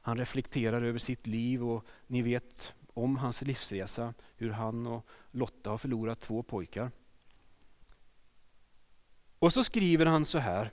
Han 0.02 0.18
reflekterar 0.18 0.82
över 0.82 1.00
sitt 1.00 1.28
liv 1.28 1.64
och 1.64 1.86
ni 2.08 2.22
vet 2.22 2.74
om 2.94 3.18
hans 3.18 3.42
livsresa, 3.42 4.14
hur 4.36 4.50
han 4.50 4.88
och 4.88 5.06
Lotta 5.32 5.70
har 5.70 5.78
förlorat 5.78 6.20
två 6.20 6.44
pojkar. 6.44 6.92
Och 9.40 9.54
så 9.54 9.64
skriver 9.64 10.06
han 10.06 10.26
så 10.26 10.38
här. 10.38 10.72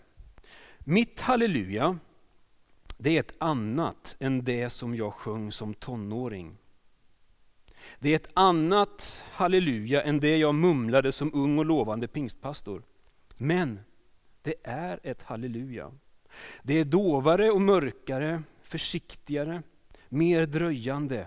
Mitt 0.79 1.21
halleluja, 1.21 1.99
det 2.99 3.17
är 3.17 3.21
ett 3.21 3.35
annat 3.39 4.17
än 4.19 4.45
det 4.45 4.71
som 4.71 4.95
jag 4.95 5.15
sjöng 5.15 5.53
som 5.53 5.75
tonåring. 5.75 6.57
Det 7.99 8.11
är 8.11 8.17
ett 8.17 8.31
annat 8.35 9.25
halleluja 9.33 10.03
än 10.03 10.21
det 10.21 10.37
jag 10.37 10.55
mumlade 10.55 11.12
som 11.12 11.35
ung 11.35 11.59
och 11.59 11.67
lovande 11.67 12.09
pingstpastor. 12.09 12.83
Men 13.37 13.81
det 14.43 14.55
är 14.62 15.00
ett 15.03 15.23
halleluja. 15.23 15.93
Det 16.62 16.75
är 16.75 16.85
dovare 16.85 17.50
och 17.50 17.61
mörkare, 17.61 18.43
försiktigare, 18.62 19.62
mer 20.09 20.47
dröjande. 20.47 21.27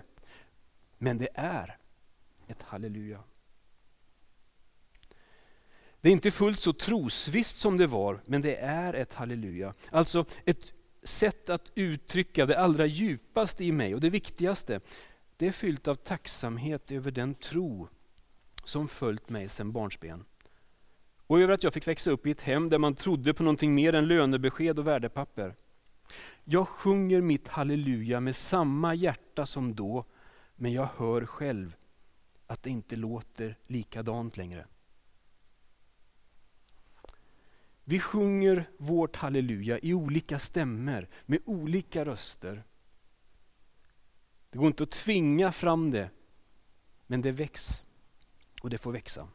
Men 1.04 1.18
det 1.18 1.28
är 1.34 1.76
ett 2.46 2.62
halleluja. 2.62 3.20
Det 6.00 6.08
är 6.08 6.12
inte 6.12 6.30
fullt 6.30 6.58
så 6.58 6.72
trosvisst 6.72 7.58
som 7.58 7.76
det 7.76 7.86
var, 7.86 8.22
men 8.26 8.42
det 8.42 8.56
är 8.56 8.94
ett 8.94 9.12
halleluja. 9.12 9.74
Alltså 9.90 10.24
ett 10.44 10.72
sätt 11.02 11.48
att 11.48 11.72
uttrycka 11.74 12.46
det 12.46 12.58
allra 12.58 12.86
djupaste 12.86 13.64
i 13.64 13.72
mig 13.72 13.94
och 13.94 14.00
det 14.00 14.10
viktigaste. 14.10 14.80
Det 15.36 15.46
är 15.46 15.52
fyllt 15.52 15.88
av 15.88 15.94
tacksamhet 15.94 16.90
över 16.90 17.10
den 17.10 17.34
tro 17.34 17.88
som 18.64 18.88
följt 18.88 19.28
mig 19.28 19.48
sedan 19.48 19.72
barnsben. 19.72 20.24
Och 21.26 21.40
över 21.40 21.54
att 21.54 21.62
jag 21.62 21.74
fick 21.74 21.88
växa 21.88 22.10
upp 22.10 22.26
i 22.26 22.30
ett 22.30 22.40
hem 22.40 22.70
där 22.70 22.78
man 22.78 22.94
trodde 22.94 23.34
på 23.34 23.42
någonting 23.42 23.74
mer 23.74 23.92
än 23.92 24.08
lönebesked 24.08 24.78
och 24.78 24.86
värdepapper. 24.86 25.54
Jag 26.44 26.68
sjunger 26.68 27.20
mitt 27.20 27.48
halleluja 27.48 28.20
med 28.20 28.36
samma 28.36 28.94
hjärta 28.94 29.46
som 29.46 29.74
då, 29.74 30.04
men 30.56 30.72
jag 30.72 30.88
hör 30.96 31.26
själv 31.26 31.76
att 32.46 32.62
det 32.62 32.70
inte 32.70 32.96
låter 32.96 33.58
likadant 33.66 34.36
längre. 34.36 34.66
Vi 37.84 38.00
sjunger 38.00 38.70
vårt 38.78 39.16
halleluja 39.16 39.78
i 39.78 39.94
olika 39.94 40.38
stämmer, 40.38 41.08
med 41.26 41.42
olika 41.44 42.04
röster. 42.04 42.64
Det 44.50 44.58
går 44.58 44.66
inte 44.66 44.82
att 44.82 44.90
tvinga 44.90 45.52
fram 45.52 45.90
det, 45.90 46.10
men 47.06 47.22
det 47.22 47.32
väcks 47.32 47.82
och 48.62 48.70
det 48.70 48.78
får 48.78 48.92
växa. 48.92 49.28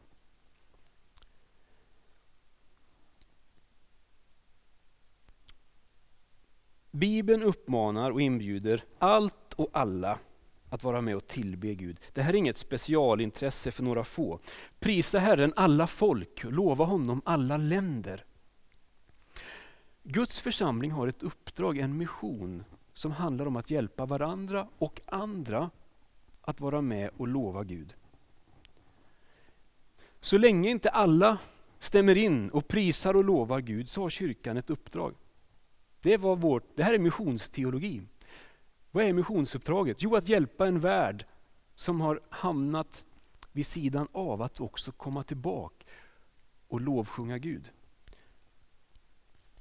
Bibeln 6.92 7.44
uppmanar 7.44 8.12
och 8.12 8.22
inbjuder 8.22 8.84
allt 9.00 9.54
och 9.54 9.70
alla 9.74 10.20
att 10.70 10.84
vara 10.84 11.02
med 11.02 11.16
och 11.16 11.28
tillbe 11.28 11.74
Gud. 11.74 12.00
Det 12.14 12.22
här 12.22 12.34
är 12.34 12.38
inget 12.38 12.58
specialintresse 12.58 13.72
för 13.72 13.84
några 13.84 14.04
få. 14.04 14.40
Prisa 14.80 15.20
Herren 15.20 15.54
alla 15.56 15.88
folk, 15.88 16.44
lova 16.44 16.86
honom 16.86 17.22
alla 17.26 17.58
länder. 17.58 18.26
Guds 20.04 20.40
församling 20.40 20.92
har 20.92 21.08
ett 21.08 21.24
uppdrag, 21.24 21.78
en 21.78 21.98
mission 21.98 22.64
som 22.94 23.12
handlar 23.12 23.46
om 23.46 23.56
att 23.56 23.72
hjälpa 23.72 24.06
varandra 24.06 24.68
och 24.78 25.02
andra 25.06 25.70
att 26.42 26.62
vara 26.62 26.82
med 26.82 27.10
och 27.18 27.28
lova 27.28 27.64
Gud. 27.64 27.94
Så 30.22 30.38
länge 30.38 30.70
inte 30.70 30.90
alla 30.90 31.38
stämmer 31.80 32.18
in 32.18 32.50
och 32.50 32.68
prisar 32.68 33.16
och 33.16 33.24
lovar 33.24 33.62
Gud 33.62 33.90
så 33.90 34.02
har 34.02 34.10
kyrkan 34.10 34.58
ett 34.58 34.70
uppdrag. 34.70 35.16
Det, 36.02 36.18
var 36.18 36.36
vårt, 36.36 36.64
det 36.76 36.84
här 36.84 36.94
är 36.94 37.00
missionsteologi. 37.00 38.02
Vad 38.92 39.04
är 39.04 39.14
missionsuppdraget? 39.14 40.02
Jo, 40.02 40.16
att 40.16 40.30
hjälpa 40.30 40.68
en 40.68 40.80
värld 40.80 41.26
som 41.76 42.02
har 42.02 42.22
hamnat 42.30 43.06
vid 43.52 43.66
sidan 43.66 44.08
av 44.12 44.42
att 44.42 44.60
också 44.60 44.92
komma 44.92 45.24
tillbaka 45.24 45.86
och 46.68 46.82
lovsjunga 46.82 47.38
Gud. 47.38 47.70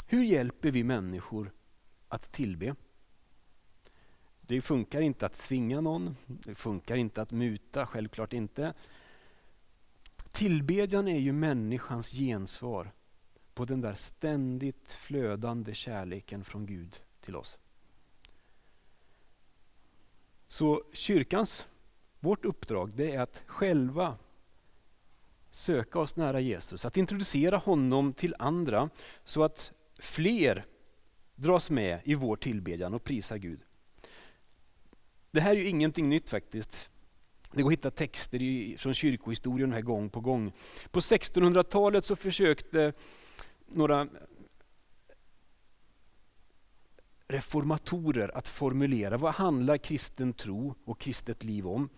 Hur 0.06 0.22
hjälper 0.22 0.70
vi 0.70 0.84
människor 0.84 1.52
att 2.08 2.32
tillbe? 2.32 2.74
Det 4.40 4.60
funkar 4.60 5.00
inte 5.00 5.26
att 5.26 5.40
tvinga 5.40 5.80
någon, 5.80 6.16
det 6.26 6.54
funkar 6.54 6.96
inte 6.96 7.22
att 7.22 7.32
muta, 7.32 7.86
självklart 7.86 8.32
inte. 8.32 8.74
Tillbedjan 10.32 11.08
är 11.08 11.18
ju 11.18 11.32
människans 11.32 12.10
gensvar 12.10 12.92
på 13.54 13.64
den 13.64 13.80
där 13.80 13.94
ständigt 13.94 14.92
flödande 14.92 15.74
kärleken 15.74 16.44
från 16.44 16.66
Gud 16.66 16.96
till 17.20 17.36
oss. 17.36 17.58
Så 20.58 20.82
kyrkans, 20.92 21.66
vårt 22.20 22.44
uppdrag, 22.44 22.92
det 22.96 23.14
är 23.14 23.20
att 23.20 23.42
själva 23.46 24.16
söka 25.50 25.98
oss 25.98 26.16
nära 26.16 26.40
Jesus, 26.40 26.84
att 26.84 26.96
introducera 26.96 27.56
honom 27.56 28.12
till 28.12 28.34
andra 28.38 28.90
så 29.24 29.42
att 29.42 29.72
fler 29.98 30.66
dras 31.34 31.70
med 31.70 32.00
i 32.04 32.14
vår 32.14 32.36
tillbedjan 32.36 32.94
och 32.94 33.04
prisar 33.04 33.36
Gud. 33.36 33.60
Det 35.30 35.40
här 35.40 35.50
är 35.50 35.56
ju 35.56 35.68
ingenting 35.68 36.08
nytt 36.08 36.28
faktiskt. 36.28 36.90
Det 37.52 37.62
går 37.62 37.70
att 37.70 37.78
hitta 37.78 37.90
texter 37.90 38.76
från 38.76 38.94
kyrkohistorien 38.94 39.72
här 39.72 39.82
gång 39.82 40.10
på 40.10 40.20
gång. 40.20 40.52
På 40.90 41.00
1600-talet 41.00 42.04
så 42.04 42.16
försökte 42.16 42.92
några 43.66 44.08
reformatorer 47.28 48.36
att 48.36 48.48
formulera 48.48 49.16
vad 49.16 49.34
handlar 49.34 49.76
kristen 49.76 50.32
tro 50.32 50.74
och 50.84 51.00
kristet 51.00 51.44
liv 51.44 51.66
om. 51.66 51.88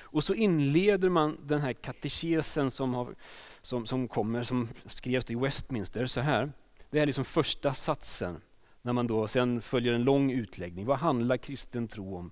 Och 0.00 0.24
så 0.24 0.34
inleder 0.34 1.08
man 1.08 1.38
den 1.42 1.60
här 1.60 1.72
katekesen 1.72 2.70
som, 2.70 2.94
har, 2.94 3.14
som, 3.62 3.86
som 3.86 4.08
kommer, 4.08 4.42
som 4.42 4.68
skrevs 4.86 5.30
i 5.30 5.34
Westminster 5.34 6.06
så 6.06 6.20
här. 6.20 6.52
Det 6.90 6.98
är 7.00 7.06
liksom 7.06 7.24
första 7.24 7.72
satsen, 7.72 8.40
när 8.82 8.92
man 8.92 9.06
då 9.06 9.28
sen 9.28 9.62
följer 9.62 9.92
en 9.92 10.04
lång 10.04 10.30
utläggning. 10.30 10.86
Vad 10.86 10.98
handlar 10.98 11.36
kristen 11.36 11.88
tro 11.88 12.16
om? 12.16 12.30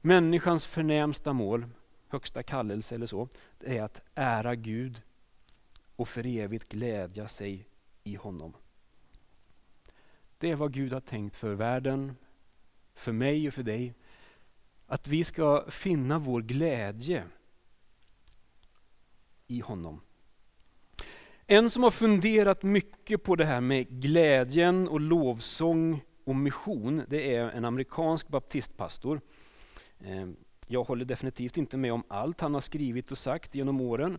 Människans 0.00 0.66
förnämsta 0.66 1.32
mål, 1.32 1.66
högsta 2.08 2.42
kallelse 2.42 2.94
eller 2.94 3.06
så, 3.06 3.28
det 3.58 3.78
är 3.78 3.82
att 3.82 4.02
ära 4.14 4.54
Gud 4.54 5.02
och 5.96 6.08
för 6.08 6.26
evigt 6.26 6.68
glädja 6.68 7.28
sig 7.28 7.68
i 8.04 8.14
honom. 8.14 8.52
Det 10.44 10.50
är 10.50 10.56
vad 10.56 10.72
Gud 10.72 10.92
har 10.92 11.00
tänkt 11.00 11.36
för 11.36 11.54
världen, 11.54 12.16
för 12.94 13.12
mig 13.12 13.48
och 13.48 13.54
för 13.54 13.62
dig. 13.62 13.94
Att 14.86 15.08
vi 15.08 15.24
ska 15.24 15.64
finna 15.70 16.18
vår 16.18 16.42
glädje 16.42 17.24
i 19.46 19.60
honom. 19.60 20.00
En 21.46 21.70
som 21.70 21.82
har 21.82 21.90
funderat 21.90 22.62
mycket 22.62 23.22
på 23.22 23.36
det 23.36 23.44
här 23.44 23.60
med 23.60 23.88
glädjen 23.88 24.88
och 24.88 25.00
lovsång 25.00 26.00
och 26.24 26.36
mission, 26.36 27.02
det 27.08 27.34
är 27.34 27.50
en 27.50 27.64
amerikansk 27.64 28.28
baptistpastor. 28.28 29.20
Eh, 30.00 30.28
jag 30.66 30.84
håller 30.84 31.04
definitivt 31.04 31.56
inte 31.56 31.76
med 31.76 31.92
om 31.92 32.04
allt 32.08 32.40
han 32.40 32.54
har 32.54 32.60
skrivit 32.60 33.12
och 33.12 33.18
sagt 33.18 33.54
genom 33.54 33.80
åren. 33.80 34.18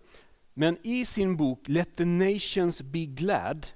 Men 0.54 0.78
i 0.84 1.06
sin 1.06 1.38
bok 1.38 1.68
Let 1.68 1.96
the 1.96 2.06
Nations 2.06 2.82
Be 2.82 3.06
Glad 3.06 3.68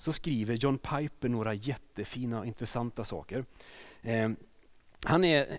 så 0.00 0.12
skriver 0.12 0.54
John 0.54 0.78
Piper 0.78 1.28
några 1.28 1.54
jättefina 1.54 2.38
och 2.38 2.46
intressanta 2.46 3.04
saker. 3.04 3.44
Eh, 4.02 4.30
han 5.04 5.24
är 5.24 5.58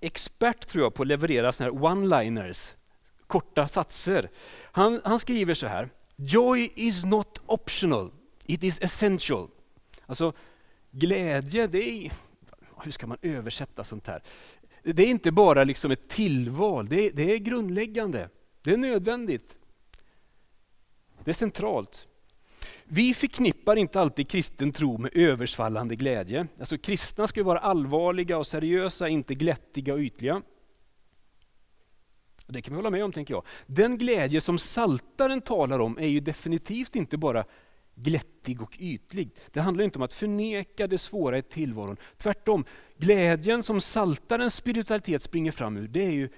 expert 0.00 0.66
tror 0.66 0.84
jag 0.84 0.94
på 0.94 1.02
att 1.02 1.08
leverera 1.08 1.52
såna 1.52 1.70
här 1.70 1.78
one-liners 1.78 2.74
korta 3.26 3.68
satser. 3.68 4.30
Han, 4.62 5.00
han 5.04 5.18
skriver 5.18 5.54
så 5.54 5.66
här. 5.66 5.90
Joy 6.16 6.72
is 6.74 7.04
not 7.04 7.40
optional, 7.46 8.12
it 8.46 8.62
is 8.62 8.80
essential. 8.80 9.48
Alltså 10.06 10.32
glädje, 10.90 11.66
det 11.66 11.90
är, 11.90 12.12
hur 12.84 12.90
ska 12.90 13.06
man 13.06 13.18
översätta 13.22 13.84
sånt 13.84 14.06
här? 14.06 14.22
Det 14.82 15.02
är 15.02 15.10
inte 15.10 15.32
bara 15.32 15.64
liksom 15.64 15.90
ett 15.90 16.08
tillval, 16.08 16.88
det 16.88 17.06
är, 17.06 17.12
det 17.12 17.34
är 17.34 17.38
grundläggande. 17.38 18.28
Det 18.62 18.70
är 18.70 18.76
nödvändigt. 18.76 19.56
Det 21.24 21.30
är 21.30 21.34
centralt. 21.34 22.06
Vi 22.92 23.14
förknippar 23.14 23.76
inte 23.76 24.00
alltid 24.00 24.28
kristen 24.28 24.72
tro 24.72 24.98
med 24.98 25.10
översvallande 25.14 25.96
glädje. 25.96 26.46
Alltså 26.58 26.78
kristna 26.78 27.26
ska 27.26 27.44
vara 27.44 27.58
allvarliga 27.58 28.38
och 28.38 28.46
seriösa, 28.46 29.08
inte 29.08 29.34
glättiga 29.34 29.94
och 29.94 30.00
ytliga. 30.00 30.42
Och 32.46 32.52
det 32.52 32.62
kan 32.62 32.74
vi 32.74 32.76
hålla 32.76 32.90
med 32.90 33.04
om, 33.04 33.12
tänker 33.12 33.34
jag. 33.34 33.44
Den 33.66 33.98
glädje 33.98 34.40
som 34.40 34.58
saltaren 34.58 35.40
talar 35.40 35.78
om 35.78 35.98
är 35.98 36.06
ju 36.06 36.20
definitivt 36.20 36.96
inte 36.96 37.16
bara 37.16 37.44
glättig 37.94 38.62
och 38.62 38.76
ytlig. 38.78 39.36
Det 39.52 39.60
handlar 39.60 39.84
inte 39.84 39.98
om 39.98 40.02
att 40.02 40.12
förneka 40.12 40.86
det 40.86 40.98
svåra 40.98 41.38
i 41.38 41.42
tillvaron. 41.42 41.96
Tvärtom, 42.16 42.64
glädjen 42.96 43.62
som 43.62 43.80
saltarens 43.80 44.54
spiritualitet 44.54 45.22
springer 45.22 45.52
fram 45.52 45.76
ur, 45.76 45.88
det 45.88 46.06
är 46.06 46.12
ju 46.12 46.28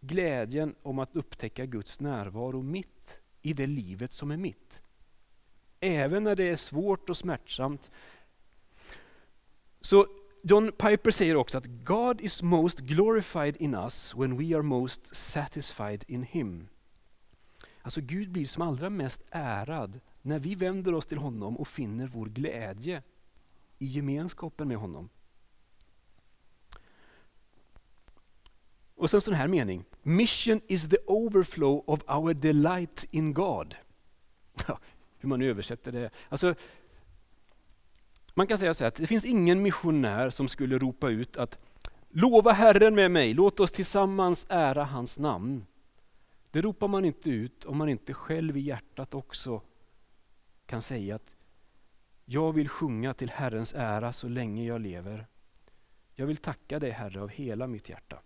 glädjen 0.00 0.74
om 0.82 0.98
att 0.98 1.16
upptäcka 1.16 1.66
Guds 1.66 2.00
närvaro 2.00 2.62
mitt 2.62 3.18
i 3.44 3.52
det 3.52 3.66
livet 3.66 4.12
som 4.12 4.30
är 4.30 4.36
mitt. 4.36 4.82
Även 5.80 6.24
när 6.24 6.36
det 6.36 6.48
är 6.48 6.56
svårt 6.56 7.10
och 7.10 7.16
smärtsamt. 7.16 7.90
Så 9.80 10.06
John 10.42 10.72
Piper 10.72 11.10
säger 11.10 11.36
också 11.36 11.58
att 11.58 11.66
God 11.66 12.20
is 12.20 12.42
most 12.42 12.78
glorified 12.78 13.56
in 13.56 13.74
us 13.74 14.14
when 14.16 14.36
we 14.36 14.56
are 14.56 14.62
most 14.62 15.16
satisfied 15.16 16.04
in 16.08 16.22
him. 16.22 16.68
Alltså 17.82 18.00
Gud 18.00 18.32
blir 18.32 18.46
som 18.46 18.62
allra 18.62 18.90
mest 18.90 19.22
ärad 19.30 20.00
när 20.22 20.38
vi 20.38 20.54
vänder 20.54 20.94
oss 20.94 21.06
till 21.06 21.18
honom 21.18 21.56
och 21.56 21.68
finner 21.68 22.06
vår 22.06 22.26
glädje 22.26 23.02
i 23.78 23.86
gemenskapen 23.86 24.68
med 24.68 24.76
honom. 24.76 25.08
Och 28.96 29.10
sen 29.10 29.20
sån 29.20 29.34
här 29.34 29.48
mening. 29.48 29.84
Mission 30.02 30.60
is 30.66 30.88
the 30.88 30.98
overflow 31.06 31.84
of 31.86 32.00
our 32.06 32.34
delight 32.34 33.06
in 33.10 33.34
God. 33.34 33.76
hur 35.18 35.28
man 35.28 35.42
översätter 35.42 35.92
det. 35.92 36.10
Alltså, 36.28 36.54
man 38.34 38.46
kan 38.46 38.58
säga 38.58 38.74
så 38.74 38.84
här 38.84 38.88
att 38.88 38.94
det 38.94 39.06
finns 39.06 39.24
ingen 39.24 39.62
missionär 39.62 40.30
som 40.30 40.48
skulle 40.48 40.78
ropa 40.78 41.10
ut 41.10 41.36
att 41.36 41.58
Lova 42.08 42.52
Herren 42.52 42.94
med 42.94 43.10
mig, 43.10 43.34
låt 43.34 43.60
oss 43.60 43.70
tillsammans 43.70 44.46
ära 44.48 44.84
hans 44.84 45.18
namn. 45.18 45.66
Det 46.50 46.60
ropar 46.60 46.88
man 46.88 47.04
inte 47.04 47.30
ut 47.30 47.64
om 47.64 47.76
man 47.76 47.88
inte 47.88 48.14
själv 48.14 48.56
i 48.56 48.60
hjärtat 48.60 49.14
också 49.14 49.62
kan 50.66 50.82
säga 50.82 51.14
att 51.14 51.36
jag 52.24 52.52
vill 52.52 52.68
sjunga 52.68 53.14
till 53.14 53.30
Herrens 53.30 53.74
ära 53.74 54.12
så 54.12 54.28
länge 54.28 54.64
jag 54.64 54.80
lever. 54.80 55.26
Jag 56.14 56.26
vill 56.26 56.36
tacka 56.36 56.78
dig 56.78 56.90
Herre 56.90 57.22
av 57.22 57.28
hela 57.28 57.66
mitt 57.66 57.88
hjärta. 57.88 58.18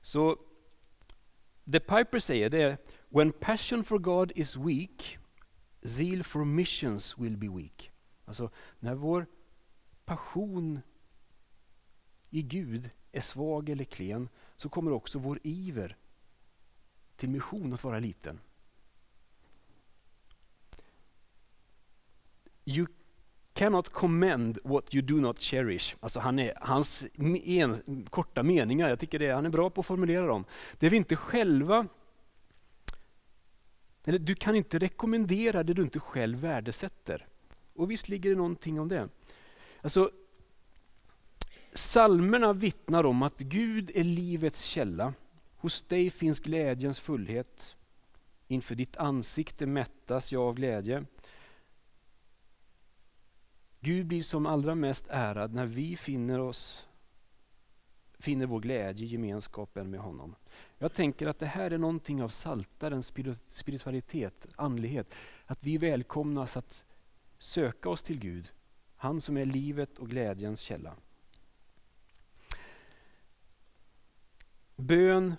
Så 0.00 0.36
det 1.64 1.80
Piper 1.80 2.18
säger 2.18 2.50
det 2.50 2.62
är 2.62 2.78
When 3.08 3.32
passion 3.32 3.84
for 3.84 3.98
God 3.98 4.32
is 4.34 4.56
weak 4.56 5.18
Zeal 5.82 6.22
for 6.22 6.44
missions 6.44 7.18
will 7.18 7.36
be 7.36 7.48
weak. 7.48 7.90
Alltså 8.24 8.50
när 8.78 8.94
vår 8.94 9.26
passion 10.04 10.80
i 12.30 12.42
Gud 12.42 12.90
är 13.12 13.20
svag 13.20 13.68
eller 13.68 13.84
klen 13.84 14.28
så 14.56 14.68
kommer 14.68 14.92
också 14.92 15.18
vår 15.18 15.38
iver 15.42 15.96
till 17.16 17.30
mission 17.30 17.72
att 17.72 17.84
vara 17.84 17.98
liten. 17.98 18.40
You 22.64 22.86
cannot 23.60 23.88
commend 23.88 24.58
what 24.64 24.94
you 24.94 25.02
do 25.02 25.14
not 25.14 25.38
cherish. 25.38 25.96
Alltså 26.00 26.20
han 26.20 26.38
är, 26.38 26.52
hans 26.60 27.06
en, 27.44 28.06
korta 28.10 28.42
meningar, 28.42 28.88
jag 28.88 28.98
tycker 28.98 29.18
det, 29.18 29.30
han 29.30 29.46
är 29.46 29.50
bra 29.50 29.70
på 29.70 29.80
att 29.80 29.86
formulera 29.86 30.26
dem. 30.26 30.44
Det 30.78 30.88
vi 30.88 30.96
inte 30.96 31.16
själva 31.16 31.86
eller 34.04 34.18
du 34.18 34.34
kan 34.34 34.54
inte 34.54 34.78
rekommendera 34.78 35.62
det 35.62 35.74
du 35.74 35.82
inte 35.82 36.00
själv 36.00 36.38
värdesätter. 36.38 37.26
Och 37.74 37.90
visst 37.90 38.08
ligger 38.08 38.30
det 38.30 38.36
någonting 38.36 38.80
om 38.80 38.88
det. 38.88 39.08
Alltså, 39.80 40.10
Salmerna 41.72 42.52
vittnar 42.52 43.04
om 43.06 43.22
att 43.22 43.38
Gud 43.38 43.90
är 43.94 44.04
livets 44.04 44.64
källa. 44.64 45.14
Hos 45.56 45.82
dig 45.82 46.10
finns 46.10 46.40
glädjens 46.40 47.00
fullhet. 47.00 47.74
Inför 48.48 48.74
ditt 48.74 48.96
ansikte 48.96 49.66
mättas 49.66 50.32
jag 50.32 50.42
av 50.42 50.54
glädje. 50.54 51.04
Gud 53.80 54.06
blir 54.06 54.22
som 54.22 54.46
allra 54.46 54.74
mest 54.74 55.06
ärad 55.08 55.54
när 55.54 55.66
vi 55.66 55.96
finner 55.96 56.40
oss 56.40 56.86
finner 58.20 58.46
vår 58.46 58.60
glädje 58.60 59.06
i 59.06 59.08
gemenskapen 59.08 59.90
med 59.90 60.00
honom. 60.00 60.34
Jag 60.78 60.92
tänker 60.92 61.26
att 61.26 61.38
det 61.38 61.46
här 61.46 61.70
är 61.70 61.78
någonting 61.78 62.22
av 62.22 62.28
saltarens 62.28 63.12
spiritualitet, 63.46 64.46
andlighet. 64.56 65.14
Att 65.46 65.64
vi 65.64 65.78
välkomnas 65.78 66.56
att 66.56 66.84
söka 67.38 67.88
oss 67.88 68.02
till 68.02 68.18
Gud, 68.18 68.52
han 68.96 69.20
som 69.20 69.36
är 69.36 69.44
livet 69.44 69.98
och 69.98 70.10
glädjens 70.10 70.60
källa. 70.60 70.94
Bön 74.76 75.34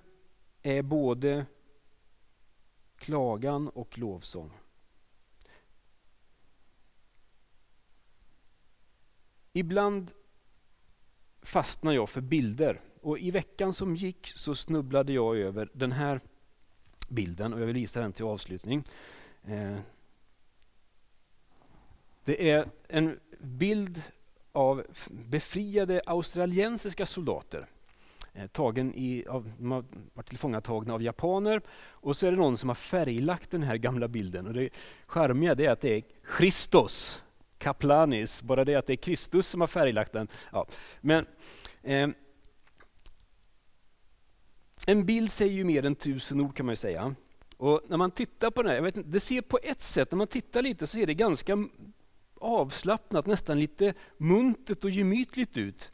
är 0.62 0.82
både 0.82 1.46
klagan 2.96 3.68
och 3.68 3.98
lovsång. 3.98 4.52
Ibland 9.54 10.12
fastnar 11.42 11.92
jag 11.92 12.10
för 12.10 12.22
bilder. 12.22 12.82
Och 13.02 13.20
I 13.20 13.32
veckan 13.32 13.74
som 13.74 13.96
gick 13.96 14.28
så 14.28 14.56
snubblade 14.56 15.14
jag 15.14 15.38
över 15.38 15.70
den 15.74 15.92
här 15.92 16.22
bilden 17.10 17.54
och 17.54 17.62
jag 17.62 17.66
vill 17.66 17.76
visa 17.76 18.02
den 18.02 18.14
till 18.14 18.26
avslutning. 18.26 18.84
Eh, 19.44 19.78
det 22.26 22.52
är 22.52 22.66
en 22.88 23.20
bild 23.40 24.02
av 24.52 24.84
befriade 25.10 26.02
australiensiska 26.06 27.06
soldater. 27.06 27.68
Eh, 28.34 28.48
tagen 28.48 28.94
i, 28.96 29.26
av, 29.28 29.52
de 29.58 29.72
har 29.72 29.86
varit 30.14 30.30
tillfångatagna 30.30 30.94
av 30.94 31.02
japaner. 31.02 31.62
Och 31.82 32.16
så 32.16 32.28
är 32.28 32.32
det 32.32 32.38
någon 32.38 32.58
som 32.58 32.70
har 32.70 32.76
färglagt 32.76 33.52
den 33.52 33.64
här 33.64 33.78
gamla 33.78 34.08
bilden. 34.08 34.48
Och 34.48 34.54
det 34.54 34.70
charmiga 35.06 35.52
är 35.52 35.70
att 35.70 35.82
det 35.82 35.98
är 35.98 36.04
Christos 36.38 37.22
Kaplanis, 37.62 38.41
bara 38.41 38.65
det 38.65 38.76
att 38.76 38.88
det 38.88 38.93
är 38.93 38.97
Kristus 38.97 39.47
som 39.47 39.62
har 39.62 39.67
färglagt 39.67 40.13
den. 40.13 40.28
Ja. 40.52 40.67
Men 41.02 41.26
eh, 41.84 42.10
En 44.88 45.06
bild 45.06 45.32
säger 45.32 45.54
ju 45.54 45.63
mer 45.63 45.86
än 45.86 45.95
tusen 45.95 46.41
ord 46.41 46.56
kan 46.56 46.65
man 46.65 46.76
säga. 46.76 47.15
Och 47.58 47.82
när 47.88 47.97
man 47.97 48.12
tittar 48.12 48.52
på 48.52 48.62
den 48.62 48.69
här, 48.69 48.76
jag 48.76 48.84
vet 48.84 48.97
inte, 48.97 49.10
det 49.10 49.19
ser 49.19 49.41
på 49.41 49.60
ett 49.63 49.82
sätt, 49.82 50.12
när 50.12 50.17
man 50.17 50.28
tittar 50.28 50.62
lite 50.62 50.88
så 50.88 50.97
ser 50.97 51.08
det 51.08 51.13
ganska 51.13 51.58
avslappnat, 52.36 53.26
nästan 53.26 53.60
lite 53.60 53.93
muntert 54.17 54.84
och 54.84 54.89
gemytligt 54.89 55.58
ut. 55.58 55.91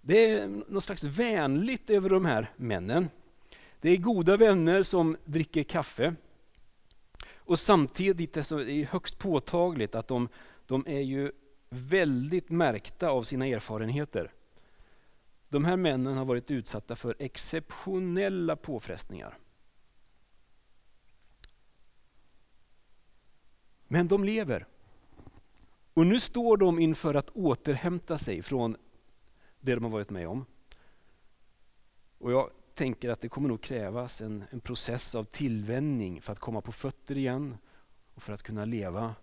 Det 0.00 0.30
är 0.30 0.48
något 0.48 0.84
slags 0.84 1.04
vänligt 1.04 1.90
över 1.90 2.10
de 2.10 2.24
här 2.24 2.52
männen. 2.56 3.08
Det 3.80 3.90
är 3.90 3.96
goda 3.96 4.36
vänner 4.36 4.82
som 4.82 5.16
dricker 5.24 5.62
kaffe. 5.62 6.14
Och 7.36 7.58
samtidigt 7.58 8.36
är 8.36 8.64
det 8.64 8.84
högst 8.84 9.18
påtagligt 9.18 9.94
att 9.94 10.08
de 10.08 10.28
de 10.68 10.84
är 10.86 11.00
ju 11.00 11.32
väldigt 11.68 12.50
märkta 12.50 13.10
av 13.10 13.22
sina 13.22 13.46
erfarenheter. 13.46 14.32
De 15.48 15.64
här 15.64 15.76
männen 15.76 16.16
har 16.16 16.24
varit 16.24 16.50
utsatta 16.50 16.96
för 16.96 17.16
exceptionella 17.18 18.56
påfrestningar. 18.56 19.38
Men 23.86 24.08
de 24.08 24.24
lever. 24.24 24.66
Och 25.94 26.06
nu 26.06 26.20
står 26.20 26.56
de 26.56 26.78
inför 26.78 27.14
att 27.14 27.30
återhämta 27.30 28.18
sig 28.18 28.42
från 28.42 28.76
det 29.60 29.74
de 29.74 29.84
har 29.84 29.90
varit 29.90 30.10
med 30.10 30.28
om. 30.28 30.44
Och 32.18 32.32
jag 32.32 32.50
tänker 32.74 33.10
att 33.10 33.20
det 33.20 33.28
kommer 33.28 33.48
nog 33.48 33.62
krävas 33.62 34.20
en, 34.20 34.44
en 34.50 34.60
process 34.60 35.14
av 35.14 35.24
tillvänjning 35.24 36.22
för 36.22 36.32
att 36.32 36.38
komma 36.38 36.60
på 36.60 36.72
fötter 36.72 37.18
igen 37.18 37.56
och 38.14 38.22
för 38.22 38.32
att 38.32 38.42
kunna 38.42 38.64
leva 38.64 39.14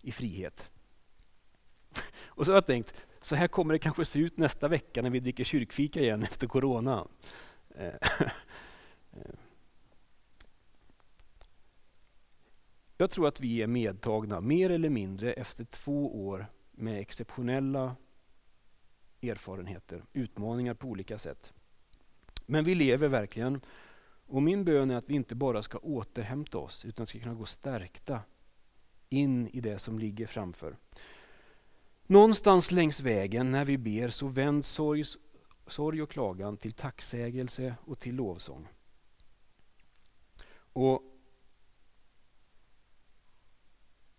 i 0.00 0.12
frihet. 0.12 0.70
Och 2.36 2.46
så 2.46 2.52
har 2.52 2.56
jag 2.56 2.66
tänkt, 2.66 2.94
så 3.20 3.36
här 3.36 3.48
kommer 3.48 3.72
det 3.72 3.78
kanske 3.78 4.04
se 4.04 4.18
ut 4.18 4.38
nästa 4.38 4.68
vecka 4.68 5.02
när 5.02 5.10
vi 5.10 5.20
dricker 5.20 5.44
kyrkfika 5.44 6.00
igen 6.00 6.22
efter 6.30 6.46
corona. 6.46 7.06
Eh, 7.74 7.94
eh. 9.12 9.34
Jag 12.96 13.10
tror 13.10 13.28
att 13.28 13.40
vi 13.40 13.62
är 13.62 13.66
medtagna, 13.66 14.40
mer 14.40 14.70
eller 14.70 14.88
mindre, 14.88 15.32
efter 15.32 15.64
två 15.64 16.26
år 16.28 16.46
med 16.70 17.00
exceptionella 17.00 17.96
erfarenheter, 19.22 20.04
utmaningar 20.12 20.74
på 20.74 20.88
olika 20.88 21.18
sätt. 21.18 21.52
Men 22.46 22.64
vi 22.64 22.74
lever 22.74 23.08
verkligen. 23.08 23.60
Och 24.26 24.42
min 24.42 24.64
bön 24.64 24.90
är 24.90 24.96
att 24.96 25.08
vi 25.08 25.14
inte 25.14 25.34
bara 25.34 25.62
ska 25.62 25.78
återhämta 25.78 26.58
oss, 26.58 26.84
utan 26.84 27.06
ska 27.06 27.18
kunna 27.18 27.34
gå 27.34 27.46
stärkta 27.46 28.20
in 29.08 29.48
i 29.48 29.60
det 29.60 29.78
som 29.78 29.98
ligger 29.98 30.26
framför. 30.26 30.76
Någonstans 32.06 32.72
längs 32.72 33.00
vägen 33.00 33.50
när 33.50 33.64
vi 33.64 33.78
ber 33.78 34.08
så 34.08 34.26
vänds 34.26 34.68
sorg, 34.68 35.04
sorg 35.66 36.02
och 36.02 36.10
klagan 36.10 36.56
till 36.56 36.72
tacksägelse 36.72 37.74
och 37.84 37.98
till 37.98 38.14
lovsång. 38.14 38.68
Och 40.56 41.02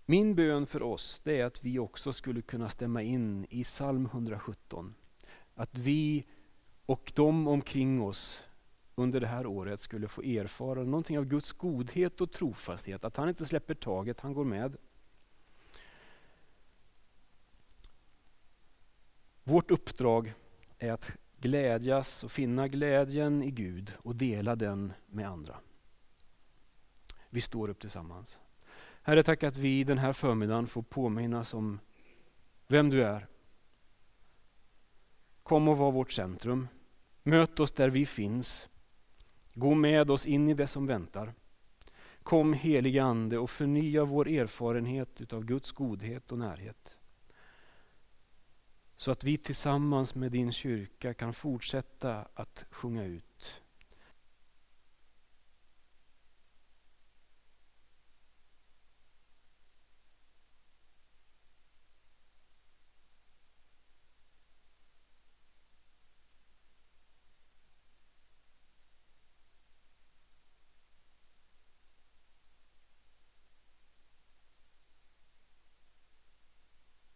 min 0.05 0.35
bön 0.35 0.67
för 0.67 0.83
oss 0.83 1.21
är 1.25 1.45
att 1.45 1.63
vi 1.63 1.79
också 1.79 2.13
skulle 2.13 2.41
kunna 2.41 2.69
stämma 2.69 3.01
in 3.01 3.45
i 3.49 3.63
psalm 3.63 4.05
117. 4.05 4.95
Att 5.53 5.77
vi 5.77 6.25
och 6.85 7.11
de 7.15 7.47
omkring 7.47 8.01
oss 8.01 8.43
under 8.95 9.19
det 9.19 9.27
här 9.27 9.45
året 9.45 9.81
skulle 9.81 10.07
få 10.07 10.21
erfara 10.21 10.83
någonting 10.83 11.17
av 11.17 11.25
Guds 11.25 11.51
godhet 11.51 12.21
och 12.21 12.31
trofasthet. 12.31 13.05
Att 13.05 13.17
han 13.17 13.29
inte 13.29 13.45
släpper 13.45 13.73
taget, 13.73 14.19
han 14.19 14.33
går 14.33 14.45
med. 14.45 14.77
Vårt 19.47 19.71
uppdrag 19.71 20.33
är 20.79 20.91
att 20.91 21.11
glädjas 21.39 22.23
och 22.23 22.31
finna 22.31 22.67
glädjen 22.67 23.43
i 23.43 23.51
Gud 23.51 23.93
och 23.97 24.15
dela 24.15 24.55
den 24.55 24.93
med 25.05 25.27
andra. 25.27 25.57
Vi 27.29 27.41
står 27.41 27.69
upp 27.69 27.79
tillsammans. 27.79 28.39
Herre, 29.01 29.23
tack 29.23 29.43
att 29.43 29.57
vi 29.57 29.83
den 29.83 29.97
här 29.97 30.13
förmiddagen 30.13 30.67
får 30.67 30.81
påminnas 30.81 31.53
om 31.53 31.79
vem 32.67 32.89
du 32.89 33.03
är. 33.03 33.27
Kom 35.43 35.67
och 35.67 35.77
var 35.77 35.91
vårt 35.91 36.11
centrum. 36.11 36.67
Möt 37.23 37.59
oss 37.59 37.71
där 37.71 37.89
vi 37.89 38.05
finns. 38.05 38.69
Gå 39.53 39.75
med 39.75 40.11
oss 40.11 40.25
in 40.25 40.49
i 40.49 40.53
det 40.53 40.67
som 40.67 40.85
väntar. 40.85 41.33
Kom 42.23 42.53
helige 42.53 43.03
Ande 43.03 43.37
och 43.37 43.49
förnya 43.49 44.05
vår 44.05 44.27
erfarenhet 44.27 45.21
utav 45.21 45.45
Guds 45.45 45.71
godhet 45.71 46.31
och 46.31 46.37
närhet. 46.37 46.96
Så 48.99 49.11
att 49.11 49.23
vi 49.23 49.37
tillsammans 49.37 50.15
med 50.15 50.31
din 50.31 50.51
kyrka 50.51 51.13
kan 51.13 51.33
fortsätta 51.33 52.27
att 52.33 52.65
sjunga 52.69 53.03
ut. 53.03 53.61